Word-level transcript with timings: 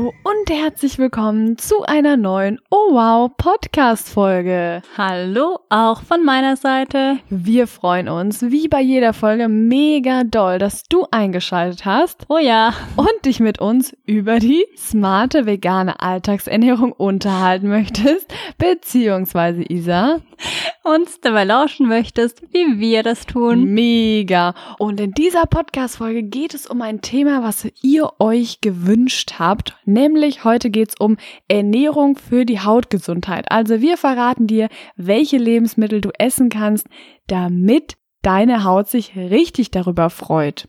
Hallo 0.00 0.14
und 0.24 0.48
herzlich 0.48 0.96
willkommen 0.96 1.58
zu 1.58 1.82
einer 1.82 2.16
neuen 2.16 2.58
Oh 2.70 2.94
Wow 2.94 3.32
Podcast 3.36 4.08
Folge. 4.08 4.80
Hallo 4.96 5.58
auch 5.68 6.00
von 6.00 6.24
meiner 6.24 6.56
Seite. 6.56 7.18
Wir 7.28 7.66
freuen 7.66 8.08
uns 8.08 8.40
wie 8.40 8.66
bei 8.68 8.80
jeder 8.80 9.12
Folge 9.12 9.48
mega 9.48 10.24
doll, 10.24 10.58
dass 10.58 10.84
du 10.84 11.06
eingeschaltet 11.10 11.84
hast. 11.84 12.24
Oh 12.28 12.38
ja. 12.38 12.72
Und 12.96 13.26
dich 13.26 13.40
mit 13.40 13.60
uns 13.60 13.94
über 14.06 14.38
die 14.38 14.64
smarte 14.74 15.44
vegane 15.44 16.00
Alltagsernährung 16.00 16.92
unterhalten 16.92 17.68
möchtest, 17.68 18.32
beziehungsweise 18.56 19.62
Isa 19.70 20.22
uns 20.82 21.20
dabei 21.20 21.44
lauschen 21.44 21.86
möchtest, 21.86 22.42
wie 22.52 22.78
wir 22.80 23.02
das 23.02 23.26
tun. 23.26 23.64
Mega. 23.74 24.54
Und 24.78 24.98
in 25.00 25.12
dieser 25.12 25.44
Podcast-Folge 25.44 26.22
geht 26.22 26.54
es 26.54 26.66
um 26.66 26.80
ein 26.80 27.02
Thema, 27.02 27.42
was 27.42 27.68
ihr 27.82 28.10
euch 28.18 28.60
gewünscht 28.60 29.34
habt. 29.38 29.76
Nämlich 29.90 30.44
heute 30.44 30.70
geht 30.70 30.90
es 30.90 30.94
um 31.00 31.16
Ernährung 31.48 32.16
für 32.16 32.44
die 32.44 32.60
Hautgesundheit. 32.60 33.50
Also 33.50 33.80
wir 33.80 33.96
verraten 33.96 34.46
dir, 34.46 34.68
welche 34.94 35.36
Lebensmittel 35.36 36.00
du 36.00 36.10
essen 36.16 36.48
kannst, 36.48 36.86
damit 37.26 37.96
deine 38.22 38.64
Haut 38.64 38.88
sich 38.88 39.16
richtig 39.16 39.70
darüber 39.70 40.10
freut. 40.10 40.68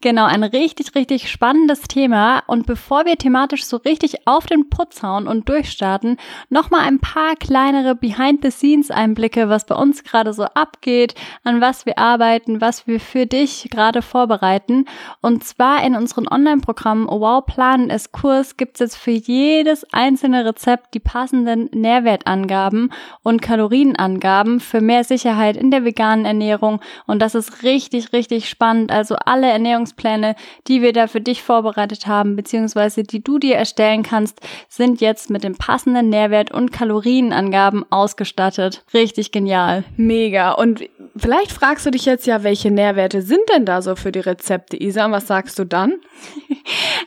Genau, 0.00 0.26
ein 0.26 0.44
richtig, 0.44 0.94
richtig 0.94 1.30
spannendes 1.30 1.82
Thema. 1.82 2.42
Und 2.46 2.66
bevor 2.66 3.06
wir 3.06 3.16
thematisch 3.16 3.64
so 3.64 3.78
richtig 3.78 4.26
auf 4.26 4.46
den 4.46 4.68
Putz 4.68 5.02
hauen 5.02 5.26
und 5.26 5.48
durchstarten, 5.48 6.18
nochmal 6.50 6.86
ein 6.86 6.98
paar 6.98 7.36
kleinere 7.36 7.94
Behind-the-Scenes-Einblicke, 7.94 9.48
was 9.48 9.64
bei 9.64 9.74
uns 9.74 10.04
gerade 10.04 10.32
so 10.32 10.44
abgeht, 10.44 11.14
an 11.42 11.60
was 11.60 11.86
wir 11.86 11.98
arbeiten, 11.98 12.60
was 12.60 12.86
wir 12.86 13.00
für 13.00 13.26
dich 13.26 13.68
gerade 13.70 14.02
vorbereiten. 14.02 14.84
Und 15.22 15.44
zwar 15.44 15.82
in 15.82 15.94
unseren 15.94 16.28
Online-Programmen 16.28 17.06
Wow 17.06 17.46
Planen 17.46 17.90
es 17.90 18.12
Kurs 18.12 18.56
gibt 18.56 18.74
es 18.74 18.80
jetzt 18.80 18.96
für 18.96 19.10
jedes 19.10 19.86
einzelne 19.92 20.44
Rezept 20.44 20.94
die 20.94 21.00
passenden 21.00 21.70
Nährwertangaben 21.72 22.92
und 23.22 23.40
Kalorienangaben 23.40 24.60
für 24.60 24.80
mehr 24.80 25.04
Sicherheit 25.04 25.56
in 25.56 25.70
der 25.70 25.84
veganen 25.84 26.24
Ernährung 26.24 26.80
und 27.06 27.20
das 27.20 27.34
ist 27.34 27.62
richtig, 27.62 28.12
richtig 28.12 28.48
spannend. 28.48 28.92
Also 28.92 29.16
alle 29.24 29.48
Ernährungspläne, 29.48 30.36
die 30.68 30.82
wir 30.82 30.92
da 30.92 31.06
für 31.06 31.20
dich 31.20 31.42
vorbereitet 31.42 32.06
haben, 32.06 32.36
beziehungsweise 32.36 33.02
die 33.02 33.22
du 33.22 33.38
dir 33.38 33.56
erstellen 33.56 34.02
kannst, 34.02 34.40
sind 34.68 35.00
jetzt 35.00 35.30
mit 35.30 35.44
dem 35.44 35.56
passenden 35.56 36.08
Nährwert 36.08 36.50
und 36.50 36.72
Kalorienangaben 36.72 37.84
ausgestattet. 37.90 38.84
Richtig 38.94 39.32
genial. 39.32 39.84
Mega. 39.96 40.52
Und 40.52 40.84
vielleicht 41.16 41.52
fragst 41.52 41.86
du 41.86 41.90
dich 41.90 42.04
jetzt 42.04 42.26
ja, 42.26 42.42
welche 42.42 42.70
Nährwerte 42.70 43.22
sind 43.22 43.42
denn 43.54 43.64
da 43.64 43.82
so 43.82 43.96
für 43.96 44.12
die 44.12 44.20
Rezepte, 44.20 44.76
Isa? 44.76 45.06
Und 45.06 45.12
was 45.12 45.26
sagst 45.26 45.58
du 45.58 45.64
dann? 45.64 45.94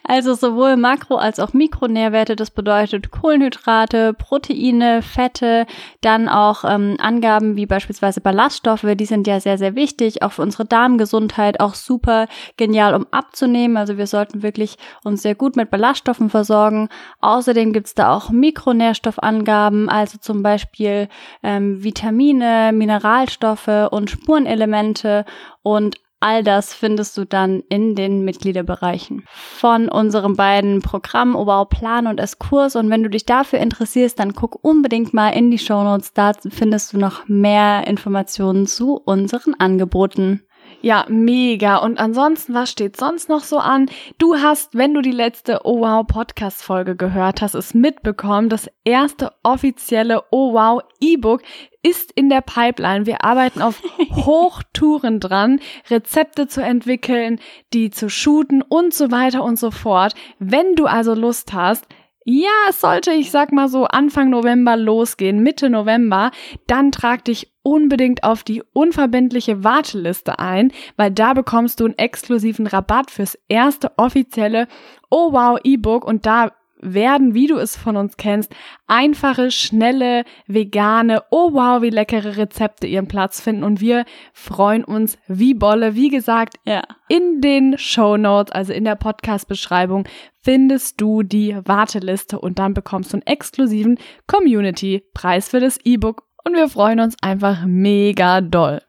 Also 0.05 0.33
sowohl 0.33 0.75
Makro- 0.75 1.15
als 1.17 1.39
auch 1.39 1.53
Mikronährwerte, 1.53 2.35
das 2.35 2.51
bedeutet 2.51 3.11
Kohlenhydrate, 3.11 4.13
Proteine, 4.13 5.01
Fette, 5.01 5.65
dann 6.01 6.27
auch 6.27 6.65
ähm, 6.65 6.97
Angaben 6.99 7.55
wie 7.55 7.65
beispielsweise 7.65 8.19
Ballaststoffe, 8.19 8.85
die 8.95 9.05
sind 9.05 9.27
ja 9.27 9.39
sehr, 9.39 9.57
sehr 9.57 9.72
wichtig, 9.75 10.21
auch 10.21 10.33
für 10.33 10.41
unsere 10.41 10.65
Darmgesundheit, 10.65 11.59
auch 11.59 11.75
super 11.75 12.27
genial, 12.57 12.95
um 12.95 13.07
abzunehmen. 13.11 13.77
Also 13.77 13.97
wir 13.97 14.07
sollten 14.07 14.43
wirklich 14.43 14.77
uns 15.03 15.21
sehr 15.21 15.35
gut 15.35 15.55
mit 15.55 15.69
Ballaststoffen 15.69 16.29
versorgen. 16.29 16.89
Außerdem 17.21 17.73
gibt's 17.73 17.95
da 17.95 18.13
auch 18.13 18.29
Mikronährstoffangaben, 18.29 19.89
also 19.89 20.17
zum 20.17 20.43
Beispiel 20.43 21.09
ähm, 21.41 21.83
Vitamine, 21.83 22.71
Mineralstoffe 22.73 23.89
und 23.91 24.09
Spurenelemente 24.09 25.25
und 25.61 25.97
All 26.25 26.41
das 26.41 26.73
findest 26.73 27.17
du 27.17 27.25
dann 27.25 27.63
in 27.67 27.95
den 27.95 28.23
Mitgliederbereichen 28.23 29.25
von 29.33 29.89
unseren 29.89 30.37
beiden 30.37 30.81
Programmen 30.81 31.35
Obau 31.35 31.65
Plan 31.65 32.07
und 32.07 32.17
S-Kurs. 32.17 32.77
Und 32.77 32.89
wenn 32.89 33.03
du 33.03 33.09
dich 33.09 33.25
dafür 33.25 33.59
interessierst, 33.59 34.17
dann 34.19 34.33
guck 34.33 34.63
unbedingt 34.63 35.13
mal 35.13 35.31
in 35.31 35.51
die 35.51 35.57
Show 35.57 35.83
Notes. 35.83 36.13
Da 36.13 36.31
findest 36.47 36.93
du 36.93 36.97
noch 36.97 37.27
mehr 37.27 37.85
Informationen 37.87 38.67
zu 38.67 39.01
unseren 39.03 39.53
Angeboten. 39.55 40.43
Ja, 40.85 41.05
mega. 41.07 41.77
Und 41.77 41.97
ansonsten, 41.97 42.53
was 42.53 42.69
steht 42.69 42.97
sonst 42.97 43.29
noch 43.29 43.45
so 43.45 43.57
an? 43.57 43.89
Du 44.17 44.35
hast, 44.35 44.75
wenn 44.75 44.93
du 44.93 45.01
die 45.01 45.13
letzte 45.13 45.61
Oh 45.63 45.79
Wow 45.79 46.05
Podcast 46.05 46.61
Folge 46.61 46.97
gehört 46.97 47.41
hast, 47.41 47.53
es 47.53 47.73
mitbekommen. 47.73 48.49
Das 48.49 48.69
erste 48.83 49.31
offizielle 49.43 50.23
Oh 50.29 50.51
Wow 50.51 50.81
E-Book 50.99 51.41
ist 51.83 52.11
in 52.11 52.27
der 52.27 52.41
Pipeline. 52.41 53.05
Wir 53.05 53.23
arbeiten 53.23 53.61
auf 53.61 53.81
Hochtouren 54.11 55.21
dran, 55.21 55.61
Rezepte 55.89 56.49
zu 56.49 56.61
entwickeln, 56.61 57.39
die 57.71 57.89
zu 57.89 58.09
shooten 58.09 58.61
und 58.61 58.93
so 58.93 59.09
weiter 59.09 59.41
und 59.41 59.57
so 59.57 59.71
fort. 59.71 60.15
Wenn 60.37 60.75
du 60.75 60.85
also 60.85 61.13
Lust 61.13 61.53
hast, 61.53 61.87
ja, 62.25 62.49
es 62.69 62.79
sollte, 62.81 63.11
ich 63.11 63.31
sag 63.31 63.51
mal 63.51 63.67
so, 63.67 63.85
Anfang 63.85 64.29
November 64.29 64.77
losgehen, 64.77 65.43
Mitte 65.43 65.69
November, 65.69 66.31
dann 66.67 66.91
trag 66.91 67.25
dich 67.25 67.51
unbedingt 67.63 68.23
auf 68.23 68.43
die 68.43 68.63
unverbindliche 68.73 69.63
Warteliste 69.63 70.39
ein, 70.39 70.71
weil 70.95 71.11
da 71.11 71.33
bekommst 71.33 71.79
du 71.79 71.85
einen 71.85 71.97
exklusiven 71.97 72.67
Rabatt 72.67 73.11
fürs 73.11 73.37
erste 73.47 73.91
offizielle 73.97 74.67
Oh 75.09 75.31
Wow 75.31 75.59
E-Book 75.63 76.05
und 76.05 76.25
da 76.25 76.51
werden, 76.83 77.33
wie 77.33 77.47
du 77.47 77.57
es 77.57 77.75
von 77.75 77.97
uns 77.97 78.17
kennst, 78.17 78.53
einfache, 78.87 79.51
schnelle, 79.51 80.23
vegane, 80.47 81.23
oh 81.31 81.53
wow, 81.53 81.81
wie 81.81 81.89
leckere 81.89 82.37
Rezepte 82.37 82.87
ihren 82.87 83.07
Platz 83.07 83.41
finden 83.41 83.63
und 83.63 83.81
wir 83.81 84.05
freuen 84.33 84.83
uns 84.83 85.17
wie 85.27 85.53
Bolle. 85.53 85.95
Wie 85.95 86.09
gesagt, 86.09 86.55
ja. 86.65 86.81
in 87.07 87.41
den 87.41 87.77
Show 87.77 88.17
Notes, 88.17 88.51
also 88.51 88.73
in 88.73 88.83
der 88.83 88.95
Podcast-Beschreibung, 88.95 90.07
findest 90.41 90.99
du 90.99 91.23
die 91.23 91.57
Warteliste 91.65 92.39
und 92.39 92.59
dann 92.59 92.73
bekommst 92.73 93.13
du 93.13 93.17
einen 93.17 93.27
exklusiven 93.27 93.97
Community-Preis 94.27 95.49
für 95.49 95.59
das 95.59 95.79
E-Book 95.83 96.23
und 96.43 96.55
wir 96.55 96.67
freuen 96.69 96.99
uns 96.99 97.15
einfach 97.21 97.65
mega 97.65 98.41
doll. 98.41 98.81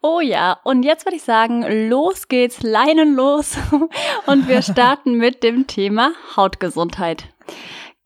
Oh 0.00 0.20
ja, 0.20 0.58
und 0.62 0.84
jetzt 0.84 1.06
würde 1.06 1.16
ich 1.16 1.24
sagen, 1.24 1.88
los 1.88 2.28
geht's, 2.28 2.62
Leinen 2.62 3.16
los 3.16 3.56
und 4.26 4.46
wir 4.46 4.62
starten 4.62 5.14
mit 5.14 5.42
dem 5.42 5.66
Thema 5.66 6.12
Hautgesundheit. 6.36 7.24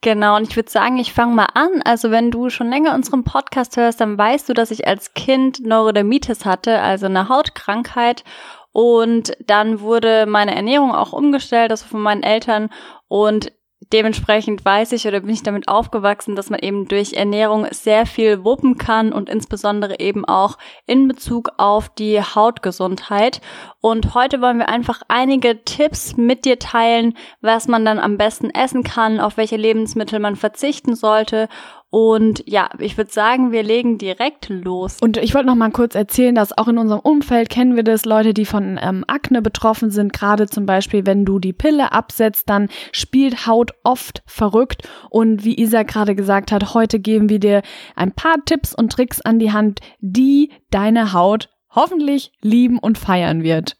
Genau, 0.02 0.36
und 0.36 0.48
ich 0.48 0.56
würde 0.56 0.70
sagen, 0.70 0.98
ich 0.98 1.12
fange 1.12 1.34
mal 1.34 1.48
an. 1.54 1.80
Also 1.84 2.10
wenn 2.10 2.32
du 2.32 2.50
schon 2.50 2.68
länger 2.68 2.94
unseren 2.94 3.22
Podcast 3.22 3.76
hörst, 3.76 4.00
dann 4.00 4.18
weißt 4.18 4.48
du, 4.48 4.52
dass 4.52 4.72
ich 4.72 4.86
als 4.88 5.14
Kind 5.14 5.64
Neurodermitis 5.64 6.44
hatte, 6.44 6.80
also 6.80 7.06
eine 7.06 7.28
Hautkrankheit. 7.28 8.24
Und 8.72 9.36
dann 9.46 9.80
wurde 9.80 10.26
meine 10.26 10.56
Ernährung 10.56 10.92
auch 10.92 11.12
umgestellt, 11.12 11.70
also 11.70 11.86
von 11.86 12.00
meinen 12.00 12.24
Eltern. 12.24 12.68
Und 13.06 13.52
dementsprechend 13.92 14.64
weiß 14.64 14.92
ich 14.92 15.06
oder 15.06 15.20
bin 15.20 15.30
ich 15.30 15.42
damit 15.42 15.68
aufgewachsen, 15.68 16.36
dass 16.36 16.50
man 16.50 16.60
eben 16.60 16.86
durch 16.86 17.14
Ernährung 17.14 17.66
sehr 17.70 18.06
viel 18.06 18.44
wuppen 18.44 18.78
kann 18.78 19.12
und 19.12 19.28
insbesondere 19.28 19.98
eben 20.00 20.24
auch 20.24 20.58
in 20.86 21.08
Bezug 21.08 21.50
auf 21.56 21.88
die 21.88 22.20
Hautgesundheit. 22.20 23.40
Und 23.80 24.14
heute 24.14 24.40
wollen 24.40 24.58
wir 24.58 24.68
einfach 24.68 25.02
einige 25.08 25.64
Tipps 25.64 26.16
mit 26.16 26.44
dir 26.44 26.58
teilen, 26.58 27.16
was 27.40 27.68
man 27.68 27.84
dann 27.84 27.98
am 27.98 28.18
besten 28.18 28.50
essen 28.50 28.82
kann, 28.82 29.20
auf 29.20 29.36
welche 29.36 29.56
Lebensmittel 29.56 30.20
man 30.20 30.36
verzichten 30.36 30.94
sollte 30.94 31.48
und 31.94 32.42
ja, 32.46 32.70
ich 32.78 32.96
würde 32.96 33.12
sagen, 33.12 33.52
wir 33.52 33.62
legen 33.62 33.98
direkt 33.98 34.48
los. 34.48 34.96
Und 35.02 35.18
ich 35.18 35.34
wollte 35.34 35.48
noch 35.48 35.56
mal 35.56 35.70
kurz 35.70 35.94
erzählen, 35.94 36.34
dass 36.34 36.56
auch 36.56 36.68
in 36.68 36.78
unserem 36.78 37.00
Umfeld 37.00 37.50
kennen 37.50 37.76
wir 37.76 37.82
das, 37.82 38.06
Leute, 38.06 38.32
die 38.32 38.46
von 38.46 38.80
ähm, 38.82 39.04
Akne 39.08 39.42
betroffen 39.42 39.90
sind. 39.90 40.14
Gerade 40.14 40.46
zum 40.46 40.64
Beispiel, 40.64 41.04
wenn 41.04 41.26
du 41.26 41.38
die 41.38 41.52
Pille 41.52 41.92
absetzt, 41.92 42.48
dann 42.48 42.70
spielt 42.92 43.46
Haut 43.46 43.72
oft 43.84 44.22
verrückt. 44.24 44.88
Und 45.10 45.44
wie 45.44 45.60
Isa 45.60 45.82
gerade 45.82 46.14
gesagt 46.14 46.50
hat, 46.50 46.72
heute 46.72 46.98
geben 46.98 47.28
wir 47.28 47.40
dir 47.40 47.60
ein 47.94 48.12
paar 48.12 48.42
Tipps 48.46 48.74
und 48.74 48.90
Tricks 48.90 49.20
an 49.20 49.38
die 49.38 49.52
Hand, 49.52 49.80
die 50.00 50.50
deine 50.70 51.12
Haut 51.12 51.50
hoffentlich 51.68 52.32
lieben 52.40 52.78
und 52.78 52.96
feiern 52.96 53.42
wird. 53.42 53.76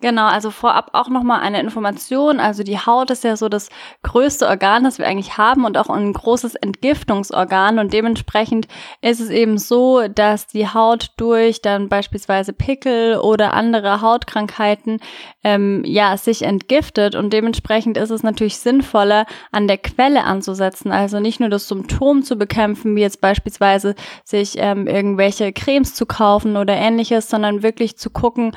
Genau, 0.00 0.26
also 0.26 0.50
vorab 0.50 0.90
auch 0.92 1.08
nochmal 1.08 1.40
eine 1.40 1.60
Information. 1.60 2.38
Also 2.38 2.62
die 2.62 2.78
Haut 2.78 3.10
ist 3.10 3.24
ja 3.24 3.36
so 3.36 3.48
das 3.48 3.70
größte 4.02 4.46
Organ, 4.46 4.84
das 4.84 4.98
wir 4.98 5.06
eigentlich 5.06 5.38
haben 5.38 5.64
und 5.64 5.78
auch 5.78 5.88
ein 5.88 6.12
großes 6.12 6.54
Entgiftungsorgan. 6.54 7.78
Und 7.78 7.92
dementsprechend 7.92 8.68
ist 9.00 9.20
es 9.20 9.30
eben 9.30 9.58
so, 9.58 10.06
dass 10.08 10.46
die 10.46 10.68
Haut 10.68 11.12
durch 11.16 11.62
dann 11.62 11.88
beispielsweise 11.88 12.52
Pickel 12.52 13.16
oder 13.16 13.54
andere 13.54 14.02
Hautkrankheiten 14.02 15.00
ähm, 15.42 15.82
ja 15.84 16.16
sich 16.16 16.42
entgiftet. 16.42 17.14
Und 17.14 17.32
dementsprechend 17.32 17.96
ist 17.96 18.10
es 18.10 18.22
natürlich 18.22 18.58
sinnvoller, 18.58 19.26
an 19.50 19.66
der 19.66 19.78
Quelle 19.78 20.24
anzusetzen. 20.24 20.92
Also 20.92 21.20
nicht 21.20 21.40
nur 21.40 21.48
das 21.48 21.68
Symptom 21.68 22.22
zu 22.22 22.36
bekämpfen, 22.36 22.96
wie 22.96 23.00
jetzt 23.00 23.20
beispielsweise 23.20 23.94
sich 24.24 24.54
ähm, 24.58 24.86
irgendwelche 24.86 25.52
Cremes 25.52 25.94
zu 25.94 26.04
kaufen 26.04 26.56
oder 26.56 26.74
ähnliches, 26.74 27.30
sondern 27.30 27.62
wirklich 27.62 27.96
zu 27.96 28.10
gucken, 28.10 28.52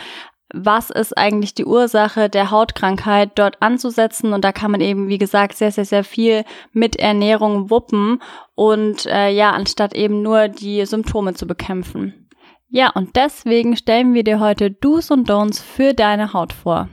was 0.54 0.90
ist 0.90 1.18
eigentlich 1.18 1.54
die 1.54 1.66
Ursache 1.66 2.30
der 2.30 2.52
Hautkrankheit 2.52 3.32
dort 3.36 3.62
anzusetzen. 3.62 4.34
Und 4.34 4.44
da 4.44 4.52
kann 4.52 4.72
man 4.72 4.82
eben, 4.82 5.08
wie 5.08 5.18
gesagt, 5.18 5.56
sehr, 5.56 5.72
sehr, 5.72 5.86
sehr 5.86 6.04
viel 6.04 6.44
mit 6.74 6.96
Ernährung 6.96 7.70
wuppen 7.70 8.22
und 8.56 9.06
äh, 9.06 9.30
ja, 9.30 9.52
anstatt 9.52 9.94
eben 9.94 10.22
nur 10.22 10.48
die 10.48 10.86
Symptome 10.86 11.34
zu 11.34 11.48
bekämpfen. 11.48 12.28
Ja, 12.70 12.92
und 12.92 13.16
deswegen 13.16 13.76
stellen 13.76 14.14
wir 14.14 14.24
dir 14.24 14.40
heute 14.40 14.70
Do's 14.70 15.10
und 15.10 15.30
Don'ts 15.30 15.62
für 15.62 15.94
deine 15.94 16.34
Haut 16.34 16.54
vor. 16.54 16.88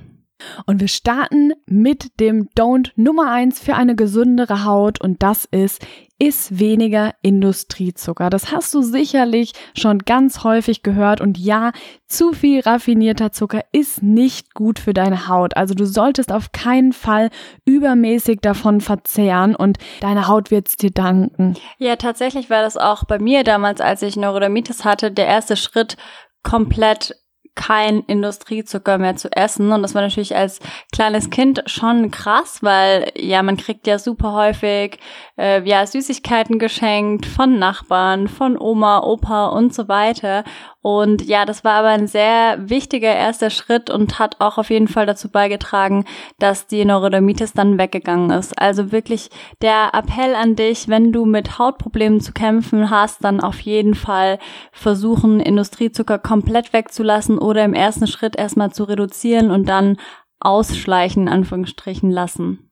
Und 0.67 0.81
wir 0.81 0.89
starten 0.89 1.53
mit 1.67 2.21
dem 2.21 2.49
Don't 2.51 2.91
Nummer 2.97 3.31
eins 3.31 3.61
für 3.61 3.75
eine 3.75 3.97
gesündere 3.97 4.65
Haut 4.65 5.01
und 5.01 5.23
das 5.23 5.47
ist 5.47 5.85
ist 6.19 6.59
weniger 6.59 7.15
Industriezucker. 7.21 8.31
Das 8.31 8.51
hast 8.51 8.73
du 8.73 8.81
sicherlich 8.81 9.53
schon 9.77 9.99
ganz 9.99 10.45
häufig 10.45 10.83
gehört 10.83 11.21
und 11.21 11.37
ja, 11.37 11.73
zu 12.07 12.33
viel 12.33 12.61
raffinierter 12.61 13.33
Zucker 13.33 13.63
ist 13.73 14.03
nicht 14.03 14.55
gut 14.55 14.79
für 14.79 14.95
deine 14.95 15.29
Haut. 15.29 15.57
Also 15.57 15.75
du 15.75 15.85
solltest 15.85 16.33
auf 16.33 16.53
keinen 16.53 16.95
Fall 16.95 17.29
übermäßig 17.67 18.41
davon 18.41 18.81
verzehren 18.81 19.55
und 19.55 19.77
deine 20.01 20.27
Haut 20.27 20.51
wird's 20.51 20.77
dir 20.77 20.91
danken. 20.91 21.55
Ja, 21.79 21.97
tatsächlich 21.97 22.49
war 22.49 22.63
das 22.63 22.79
auch 22.79 23.05
bei 23.05 23.19
mir 23.19 23.45
damals, 23.45 23.83
als 23.83 24.01
ich 24.01 24.17
Neurodermitis 24.17 24.85
hatte, 24.87 25.11
der 25.11 25.27
erste 25.27 25.57
Schritt 25.57 25.99
komplett 26.43 27.15
kein 27.57 28.01
Industriezucker 28.01 28.99
mehr 28.99 29.17
zu 29.17 29.33
essen. 29.33 29.73
Und 29.73 29.83
das 29.83 29.95
war 29.95 30.03
natürlich 30.03 30.37
als 30.37 30.61
kleines 30.93 31.31
Kind 31.31 31.63
schon 31.67 32.13
krass, 32.13 32.63
weil 32.63 33.11
ja, 33.17 33.43
man 33.43 33.57
kriegt 33.57 33.87
ja 33.89 33.99
super 33.99 34.33
häufig 34.33 34.99
äh, 35.37 35.67
ja 35.69 35.85
Süßigkeiten 35.85 36.59
geschenkt 36.59 37.27
von 37.27 37.59
Nachbarn, 37.59 38.29
von 38.29 38.57
Oma, 38.57 39.01
Opa 39.01 39.49
und 39.49 39.75
so 39.75 39.89
weiter. 39.89 40.45
Und 40.87 41.27
ja, 41.27 41.45
das 41.45 41.65
war 41.65 41.73
aber 41.73 41.89
ein 41.89 42.07
sehr 42.07 42.59
wichtiger 42.71 43.13
erster 43.13 43.51
Schritt 43.51 43.91
und 43.91 44.21
hat 44.21 44.41
auch 44.41 44.57
auf 44.57 44.71
jeden 44.71 44.87
Fall 44.87 45.05
dazu 45.05 45.29
beigetragen, 45.29 46.05
dass 46.39 46.69
die 46.69 46.85
Neurodermitis 46.85 47.55
dann 47.55 47.77
weggegangen 47.77 48.31
ist. 48.31 48.57
Also 48.57 48.93
wirklich 48.93 49.31
der 49.63 49.91
Appell 49.95 50.37
an 50.37 50.55
dich, 50.55 50.87
wenn 50.87 51.11
du 51.11 51.25
mit 51.25 51.59
Hautproblemen 51.59 52.21
zu 52.21 52.33
kämpfen 52.33 52.89
hast, 52.89 53.25
dann 53.25 53.41
auf 53.41 53.59
jeden 53.63 53.97
Fall 53.97 54.39
versuchen, 54.71 55.41
Industriezucker 55.41 56.21
komplett 56.21 56.73
wegzulassen 56.73 57.37
oder 57.47 57.65
im 57.65 57.75
ersten 57.75 58.07
Schritt 58.07 58.37
erstmal 58.37 58.73
zu 58.73 58.85
reduzieren 58.85 59.51
und 59.51 59.69
dann 59.69 59.97
ausschleichen, 60.41 61.23
in 61.23 61.29
Anführungsstrichen, 61.29 62.11
lassen. 62.11 62.71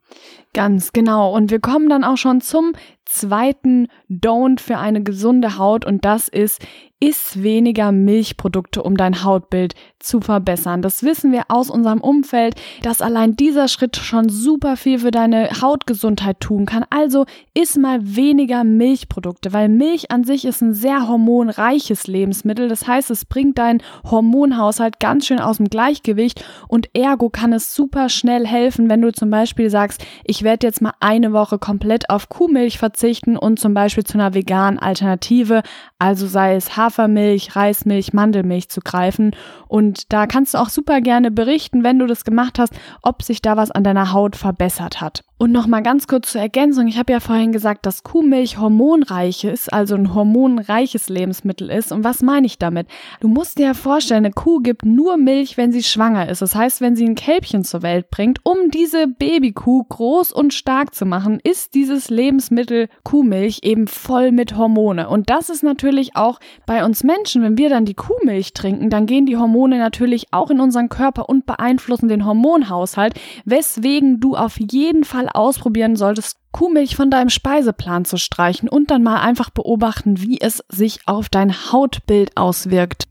Ganz 0.53 0.93
genau. 0.93 1.35
Und 1.35 1.51
wir 1.51 1.61
kommen 1.61 1.89
dann 1.89 2.05
auch 2.05 2.17
schon 2.17 2.41
zum 2.41 2.73
zweiten 3.07 3.89
Don't 4.11 4.61
für 4.61 4.79
eine 4.79 5.03
gesunde 5.03 5.59
Haut 5.59 5.85
und 5.85 6.05
das 6.05 6.29
ist, 6.29 6.61
iss 7.01 7.43
weniger 7.43 7.93
Milchprodukte, 7.93 8.83
um 8.83 8.97
dein 8.97 9.25
Hautbild 9.25 9.75
zu 9.99 10.21
verbessern. 10.21 10.81
Das 10.81 11.03
wissen 11.03 11.33
wir 11.33 11.45
aus 11.49 11.69
unserem 11.69 12.01
Umfeld, 12.01 12.55
dass 12.83 13.03
allein 13.03 13.37
dieser 13.37 13.69
Schritt 13.69 13.97
schon 13.97 14.31
super 14.31 14.77
viel 14.77 15.01
für 15.01 15.11
deine 15.11 15.51
Hautgesundheit 15.61 16.41
tun 16.41 16.65
kann. 16.65 16.85
Also 16.89 17.27
iss 17.53 17.77
mal 17.77 17.99
weniger 18.17 18.65
Milchprodukte, 18.65 19.53
weil 19.53 19.69
Milch 19.69 20.11
an 20.11 20.25
sich 20.25 20.47
ist 20.47 20.63
ein 20.63 20.73
sehr 20.73 21.07
hormonreiches 21.07 22.07
Lebensmittel. 22.07 22.69
Das 22.69 22.87
heißt, 22.87 23.11
es 23.11 23.27
bringt 23.27 23.59
deinen 23.59 23.83
Hormonhaushalt 24.11 24.99
ganz 24.99 25.27
schön 25.27 25.41
aus 25.41 25.59
dem 25.59 25.69
Gleichgewicht 25.69 26.45
und 26.69 26.89
ergo 26.95 27.29
kann 27.29 27.53
es 27.53 27.75
super 27.75 28.09
schnell 28.09 28.47
helfen, 28.47 28.89
wenn 28.89 29.03
du 29.03 29.13
zum 29.13 29.29
Beispiel 29.29 29.69
sagst, 29.69 30.07
ich 30.25 30.43
werde 30.43 30.67
jetzt 30.67 30.81
mal 30.81 30.95
eine 31.01 31.33
Woche 31.33 31.59
komplett 31.59 32.09
auf 32.09 32.31
Kuhmilch 32.31 32.79
verzichten 32.79 32.94
verzichten 32.95 33.37
und 33.37 33.59
zum 33.59 33.75
Beispiel 33.75 34.05
zu 34.05 34.15
einer 34.15 34.35
veganen 34.35 34.79
Alternative, 34.79 35.63
also 35.99 36.29
sei 36.29 36.55
es 36.55 36.77
Hafermilch, 36.77 37.57
Reismilch, 37.57 38.13
Mandelmilch 38.13 38.69
zu 38.69 38.81
greifen. 38.81 39.33
Und 39.67 40.13
da 40.13 40.27
kannst 40.27 40.55
du 40.55 40.59
auch 40.59 40.69
super 40.69 41.01
gerne 41.01 41.33
berichten, 41.33 41.83
wenn 41.83 41.99
du 41.99 42.07
das 42.07 42.25
gemacht 42.25 42.59
hast, 42.59 42.73
ob 43.03 43.23
sich 43.23 43.43
da 43.43 43.57
was 43.57 43.73
an 43.73 43.83
deiner 43.83 44.13
Haut 44.13 44.37
verbessert 44.37 45.01
hat. 45.01 45.25
Und 45.37 45.51
nochmal 45.51 45.83
ganz 45.83 46.07
kurz 46.07 46.31
zur 46.31 46.41
Ergänzung. 46.41 46.87
Ich 46.87 46.97
habe 46.97 47.13
ja 47.13 47.19
vorhin 47.19 47.51
gesagt, 47.51 47.87
dass 47.87 48.05
Kuhmilch 48.05 48.59
hormonreich 48.59 49.43
ist, 49.43 49.73
also 49.73 49.97
ein 49.97 50.15
hormonreiches 50.15 51.09
Lebensmittel 51.09 51.71
ist. 51.71 51.91
Und 51.91 52.05
was 52.05 52.23
meine 52.23 52.47
ich 52.47 52.59
damit? 52.59 52.87
Du 53.19 53.27
musst 53.27 53.59
dir 53.59 53.67
ja 53.67 53.75
vorstellen, 53.75 54.25
eine 54.25 54.33
Kuh 54.33 54.61
gibt 54.61 54.85
nur 54.85 55.17
Milch, 55.17 55.57
wenn 55.57 55.73
sie 55.73 55.83
schwanger 55.83 56.29
ist. 56.29 56.41
Das 56.41 56.55
heißt, 56.55 56.81
wenn 56.81 56.95
sie 56.95 57.05
ein 57.05 57.17
Kälbchen 57.17 57.65
zur 57.65 57.83
Welt 57.83 58.11
bringt, 58.11 58.39
um 58.45 58.71
diese 58.71 59.09
Babykuh 59.09 59.83
groß 59.83 60.31
und 60.31 60.55
stark 60.55 60.95
zu 60.95 61.05
machen, 61.05 61.41
ist 61.43 61.75
dieses 61.75 62.11
Lebensmittel 62.11 62.89
Kuhmilch 63.03 63.61
eben 63.65 63.89
voll 63.89 64.31
mit 64.31 64.57
Hormone. 64.57 65.09
Und 65.09 65.31
das 65.31 65.51
ist 65.51 65.65
natürlich 65.65 66.15
auch 66.15 66.39
bei 66.65 66.85
uns 66.85 67.03
Menschen, 67.03 67.43
wenn 67.43 67.59
wir 67.59 67.71
dann 67.71 67.85
die 67.85 67.95
Kuhmilch 67.95 68.53
trinken, 68.53 68.89
dann 68.89 69.07
gehen 69.07 69.27
die 69.27 69.37
Hormone 69.37 69.79
natürlich 69.79 70.27
auch 70.31 70.51
in 70.51 70.61
unseren 70.61 70.89
Körper 70.89 71.29
und 71.29 71.45
beeinflussen 71.45 72.09
den 72.09 72.25
Hormonhaushalt, 72.25 73.15
weswegen 73.45 74.21
du 74.21 74.37
auf 74.37 74.61
jeden 74.61 75.03
Fall 75.03 75.24
mal 75.25 75.31
ausprobieren 75.35 75.97
solltest, 75.97 76.37
Kuhmilch 76.53 76.97
von 76.97 77.11
deinem 77.11 77.31
Speiseplan 77.31 78.05
zu 78.05 78.17
streichen 78.17 78.69
und 78.69 78.91
dann 78.91 79.03
mal 79.03 79.21
einfach 79.21 79.51
beobachten, 79.51 80.21
wie 80.21 80.41
es 80.41 80.63
sich 80.69 81.01
auf 81.07 81.29
dein 81.29 81.73
Hautbild 81.73 82.37
auswirkt. 82.37 83.09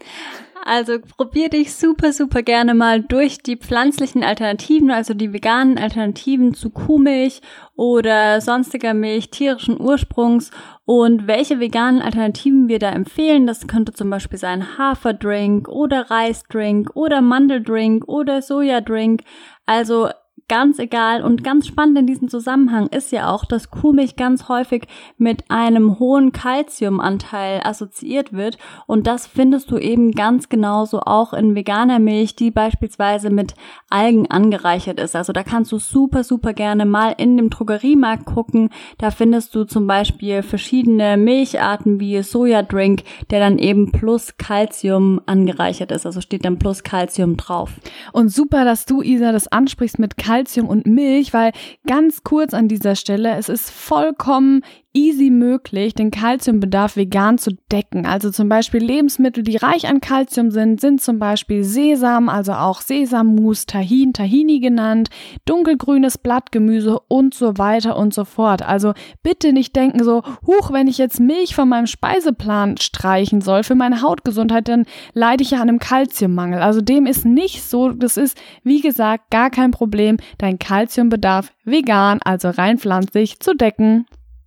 Also 0.65 1.00
probier 1.18 1.50
dich 1.50 1.75
super, 1.75 2.13
super 2.13 2.42
gerne 2.42 2.74
mal 2.74 3.01
durch 3.01 3.39
die 3.39 3.57
pflanzlichen 3.57 4.24
Alternativen, 4.24 4.92
also 4.92 5.13
die 5.13 5.33
veganen 5.33 5.77
Alternativen 5.77 6.54
zu 6.54 6.69
Kuhmilch 6.69 7.42
oder 7.75 8.39
sonstiger 8.39 8.94
Milch 8.94 9.30
tierischen 9.30 9.80
Ursprungs 9.80 10.51
und 10.86 11.27
welche 11.27 11.60
veganen 11.60 12.01
Alternativen 12.01 12.69
wir 12.69 12.80
da 12.80 12.92
empfehlen. 12.92 13.45
Das 13.45 13.68
könnte 13.68 13.92
zum 13.92 14.10
Beispiel 14.10 14.39
sein 14.39 14.77
Haferdrink 14.77 15.68
oder 15.68 16.10
Reisdrink 16.10 16.95
oder 16.95 17.19
Mandeldrink 17.19 18.07
oder 18.07 18.42
Sojadrink. 18.42 19.24
Also 19.65 20.10
ganz 20.53 20.77
egal 20.77 21.23
und 21.23 21.44
ganz 21.44 21.65
spannend 21.65 21.97
in 21.97 22.05
diesem 22.05 22.27
Zusammenhang 22.27 22.85
ist 22.85 23.11
ja 23.11 23.31
auch, 23.31 23.44
dass 23.44 23.71
Kuhmilch 23.71 24.15
ganz 24.15 24.50
häufig 24.50 24.83
mit 25.17 25.50
einem 25.50 25.97
hohen 25.97 26.31
Kalziumanteil 26.31 27.61
assoziiert 27.63 28.33
wird 28.33 28.59
und 28.85 29.07
das 29.07 29.25
findest 29.25 29.71
du 29.71 29.79
eben 29.79 30.11
ganz 30.11 30.50
genauso 30.50 31.01
auch 31.01 31.33
in 31.33 31.55
veganer 31.55 31.97
Milch, 31.97 32.35
die 32.35 32.51
beispielsweise 32.51 33.31
mit 33.31 33.55
Algen 33.89 34.29
angereichert 34.29 35.00
ist. 35.00 35.15
Also 35.15 35.33
da 35.33 35.41
kannst 35.41 35.71
du 35.71 35.79
super, 35.79 36.23
super 36.23 36.53
gerne 36.53 36.85
mal 36.85 37.15
in 37.17 37.35
dem 37.35 37.50
Drogeriemarkt 37.50 38.25
gucken. 38.25 38.69
Da 39.00 39.09
findest 39.09 39.55
du 39.55 39.63
zum 39.63 39.88
Beispiel 39.88 40.44
verschiedene 40.44 41.17
Milcharten 41.17 42.00
wie 42.00 42.21
Sojadrink, 42.21 43.01
der 43.31 43.39
dann 43.39 43.57
eben 43.57 43.91
plus 43.91 44.38
Kalzium 44.38 45.19
angereichert 45.25 45.91
ist. 45.91 46.05
Also 46.05 46.22
steht 46.22 46.45
dann 46.45 46.60
plus 46.60 46.83
Kalzium 46.83 47.38
drauf. 47.38 47.72
Und 48.12 48.29
super, 48.29 48.65
dass 48.65 48.86
du, 48.86 49.01
Isa, 49.01 49.31
das 49.31 49.48
ansprichst 49.48 49.98
mit 49.98 50.15
Kalzium 50.17 50.42
Calcium 50.43 50.67
und 50.67 50.85
Milch, 50.85 51.33
weil 51.33 51.53
ganz 51.88 52.23
kurz 52.23 52.53
an 52.53 52.67
dieser 52.67 52.95
Stelle, 52.95 53.35
es 53.38 53.47
ist 53.47 53.71
vollkommen 53.71 54.63
easy 54.93 55.29
möglich, 55.31 55.95
den 55.95 56.12
Kalziumbedarf 56.12 56.95
vegan 56.95 57.38
zu 57.38 57.51
decken. 57.71 58.05
Also 58.05 58.29
zum 58.29 58.47
Beispiel 58.47 58.81
Lebensmittel, 58.81 59.43
die 59.43 59.57
reich 59.57 59.88
an 59.88 60.01
Kalzium 60.01 60.51
sind, 60.51 60.79
sind 60.79 61.01
zum 61.01 61.17
Beispiel 61.19 61.63
Sesam, 61.63 62.29
also 62.29 62.53
auch 62.53 62.81
Sesammus, 62.81 63.65
Tahin, 63.65 64.13
Tahini 64.13 64.59
genannt, 64.59 65.09
dunkelgrünes 65.45 66.19
Blattgemüse 66.19 67.00
und 67.07 67.33
so 67.33 67.57
weiter 67.57 67.97
und 67.97 68.13
so 68.13 68.23
fort. 68.23 68.62
Also 68.62 68.93
bitte 69.23 69.51
nicht 69.51 69.75
denken 69.75 70.03
so, 70.03 70.21
huch, 70.45 70.71
wenn 70.71 70.88
ich 70.88 71.00
jetzt 71.00 71.19
Milch 71.19 71.55
von 71.55 71.67
meinem 71.67 71.88
Speiseplan 71.88 72.77
streichen 72.77 73.41
soll 73.41 73.63
für 73.63 73.75
meine 73.75 74.01
Hautgesundheit, 74.01 74.67
dann 74.67 74.85
leide 75.13 75.43
ich 75.43 75.51
ja 75.51 75.62
an 75.62 75.69
einem 75.69 75.79
Kalziummangel. 75.79 76.62
Also 76.62 76.81
dem 76.81 77.07
ist 77.07 77.25
nicht 77.25 77.63
so. 77.63 77.89
Das 77.89 78.17
ist, 78.17 78.38
wie 78.63 78.81
gesagt, 78.81 79.31
gar 79.31 79.50
kein 79.50 79.71
Problem, 79.71 80.17
dein 80.38 80.59
Kalziumbedarf 80.59 81.51
vegan, 81.65 82.19
also 82.23 82.50
rein 82.50 82.77
pflanzlich 82.77 83.39
zu 83.39 83.55
decken. 83.55 84.05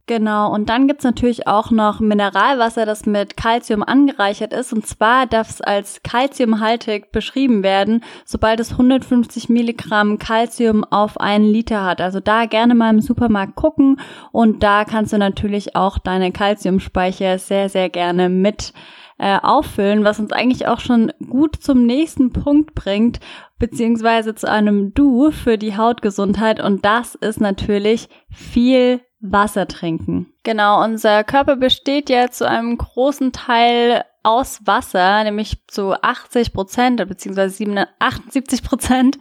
Genau, 0.09 0.53
und 0.55 0.69
dann 0.69 0.87
gibt's 0.87 1.03
natürlich 1.03 1.49
auch 1.49 1.73
noch 1.73 1.99
Mineralwasser, 1.99 2.87
das 2.87 3.07
mit 3.07 3.37
Calcium 3.37 3.83
angereichert 3.83 4.53
ist. 4.53 4.73
Und 4.73 4.87
zwar 4.87 5.27
darf 5.27 5.51
es 5.51 5.61
als 5.61 6.01
calciumhaltig 6.05 7.11
beschrieben 7.11 7.65
werden, 7.65 8.05
sobald 8.25 8.61
es 8.61 8.71
150 8.71 9.49
Milligramm 9.49 10.19
Calcium 10.19 10.85
auf 10.85 11.19
einen 11.19 11.47
Liter 11.47 11.85
hat. 11.85 12.01
Also 12.01 12.21
da 12.21 12.47
gerne 12.47 12.77
mal 12.77 12.91
im 12.91 13.01
Supermarkt 13.01 13.57
gucken 13.57 13.99
und 14.31 14.63
da 14.63 14.85
kannst 14.85 15.13
du 15.13 15.19
natürlich 15.19 15.75
auch 15.75 15.99
deine 15.99 16.31
Calciumspeicher 16.31 17.41
sehr, 17.41 17.69
sehr 17.69 17.89
gerne 17.89 18.29
mit 18.29 18.75
äh, 19.19 19.39
auffüllen, 19.43 20.05
was 20.05 20.21
uns 20.21 20.31
eigentlich 20.31 20.69
auch 20.69 20.79
schon 20.79 21.13
gut 21.29 21.57
zum 21.57 21.85
nächsten 21.85 22.33
Punkt 22.33 22.77
bringt. 22.77 23.19
beziehungsweise 23.59 24.35
zu 24.35 24.49
einem 24.49 24.93
Du 24.95 25.31
für 25.31 25.57
die 25.59 25.77
Hautgesundheit 25.77 26.63
und 26.63 26.85
das 26.85 27.15
ist 27.15 27.41
natürlich 27.41 28.09
viel 28.31 29.01
Wasser 29.21 29.67
trinken. 29.67 30.33
Genau, 30.43 30.83
unser 30.85 31.25
Körper 31.25 31.57
besteht 31.57 32.11
ja 32.11 32.31
zu 32.31 32.49
einem 32.49 32.77
großen 32.77 33.33
Teil 33.33 34.05
aus 34.27 34.61
Wasser, 34.67 35.23
nämlich 35.23 35.57
zu 35.69 35.93
80 36.03 36.53
Prozent 36.53 37.09
beziehungsweise 37.09 37.87
78 38.01 38.63
Prozent. 38.65 39.19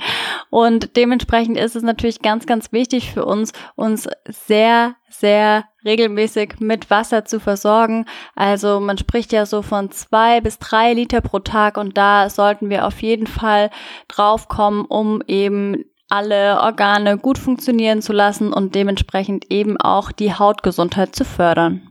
Und 0.50 0.96
dementsprechend 0.98 1.58
ist 1.58 1.76
es 1.76 1.84
natürlich 1.84 2.22
ganz, 2.22 2.48
ganz 2.48 2.72
wichtig 2.72 3.14
für 3.14 3.24
uns, 3.24 3.52
uns 3.76 4.10
sehr, 4.28 4.96
sehr 5.10 5.66
regelmäßig 5.86 6.56
mit 6.60 6.90
Wasser 6.90 7.24
zu 7.24 7.40
versorgen. 7.40 8.06
Also 8.36 8.80
man 8.80 8.98
spricht 8.98 9.32
ja 9.32 9.46
so 9.46 9.62
von 9.62 9.92
zwei 9.92 10.42
bis 10.42 10.58
drei 10.58 10.94
Liter 10.94 11.22
pro 11.22 11.38
Tag 11.38 11.78
und 11.78 11.96
da 11.98 12.30
sollten 12.32 12.72
wir 12.72 12.88
auf 12.88 13.04
jeden 13.04 13.28
Fall 13.28 13.70
draufkommen, 14.08 14.86
um 14.86 15.22
eben 15.28 15.86
alle 16.10 16.62
Organe 16.62 17.18
gut 17.18 17.38
funktionieren 17.38 18.02
zu 18.02 18.14
lassen 18.14 18.54
und 18.54 18.76
dementsprechend 18.76 19.52
eben 19.52 19.78
auch 19.78 20.12
die 20.12 20.34
Hautgesundheit 20.34 21.16
zu 21.16 21.26
fördern. 21.26 21.90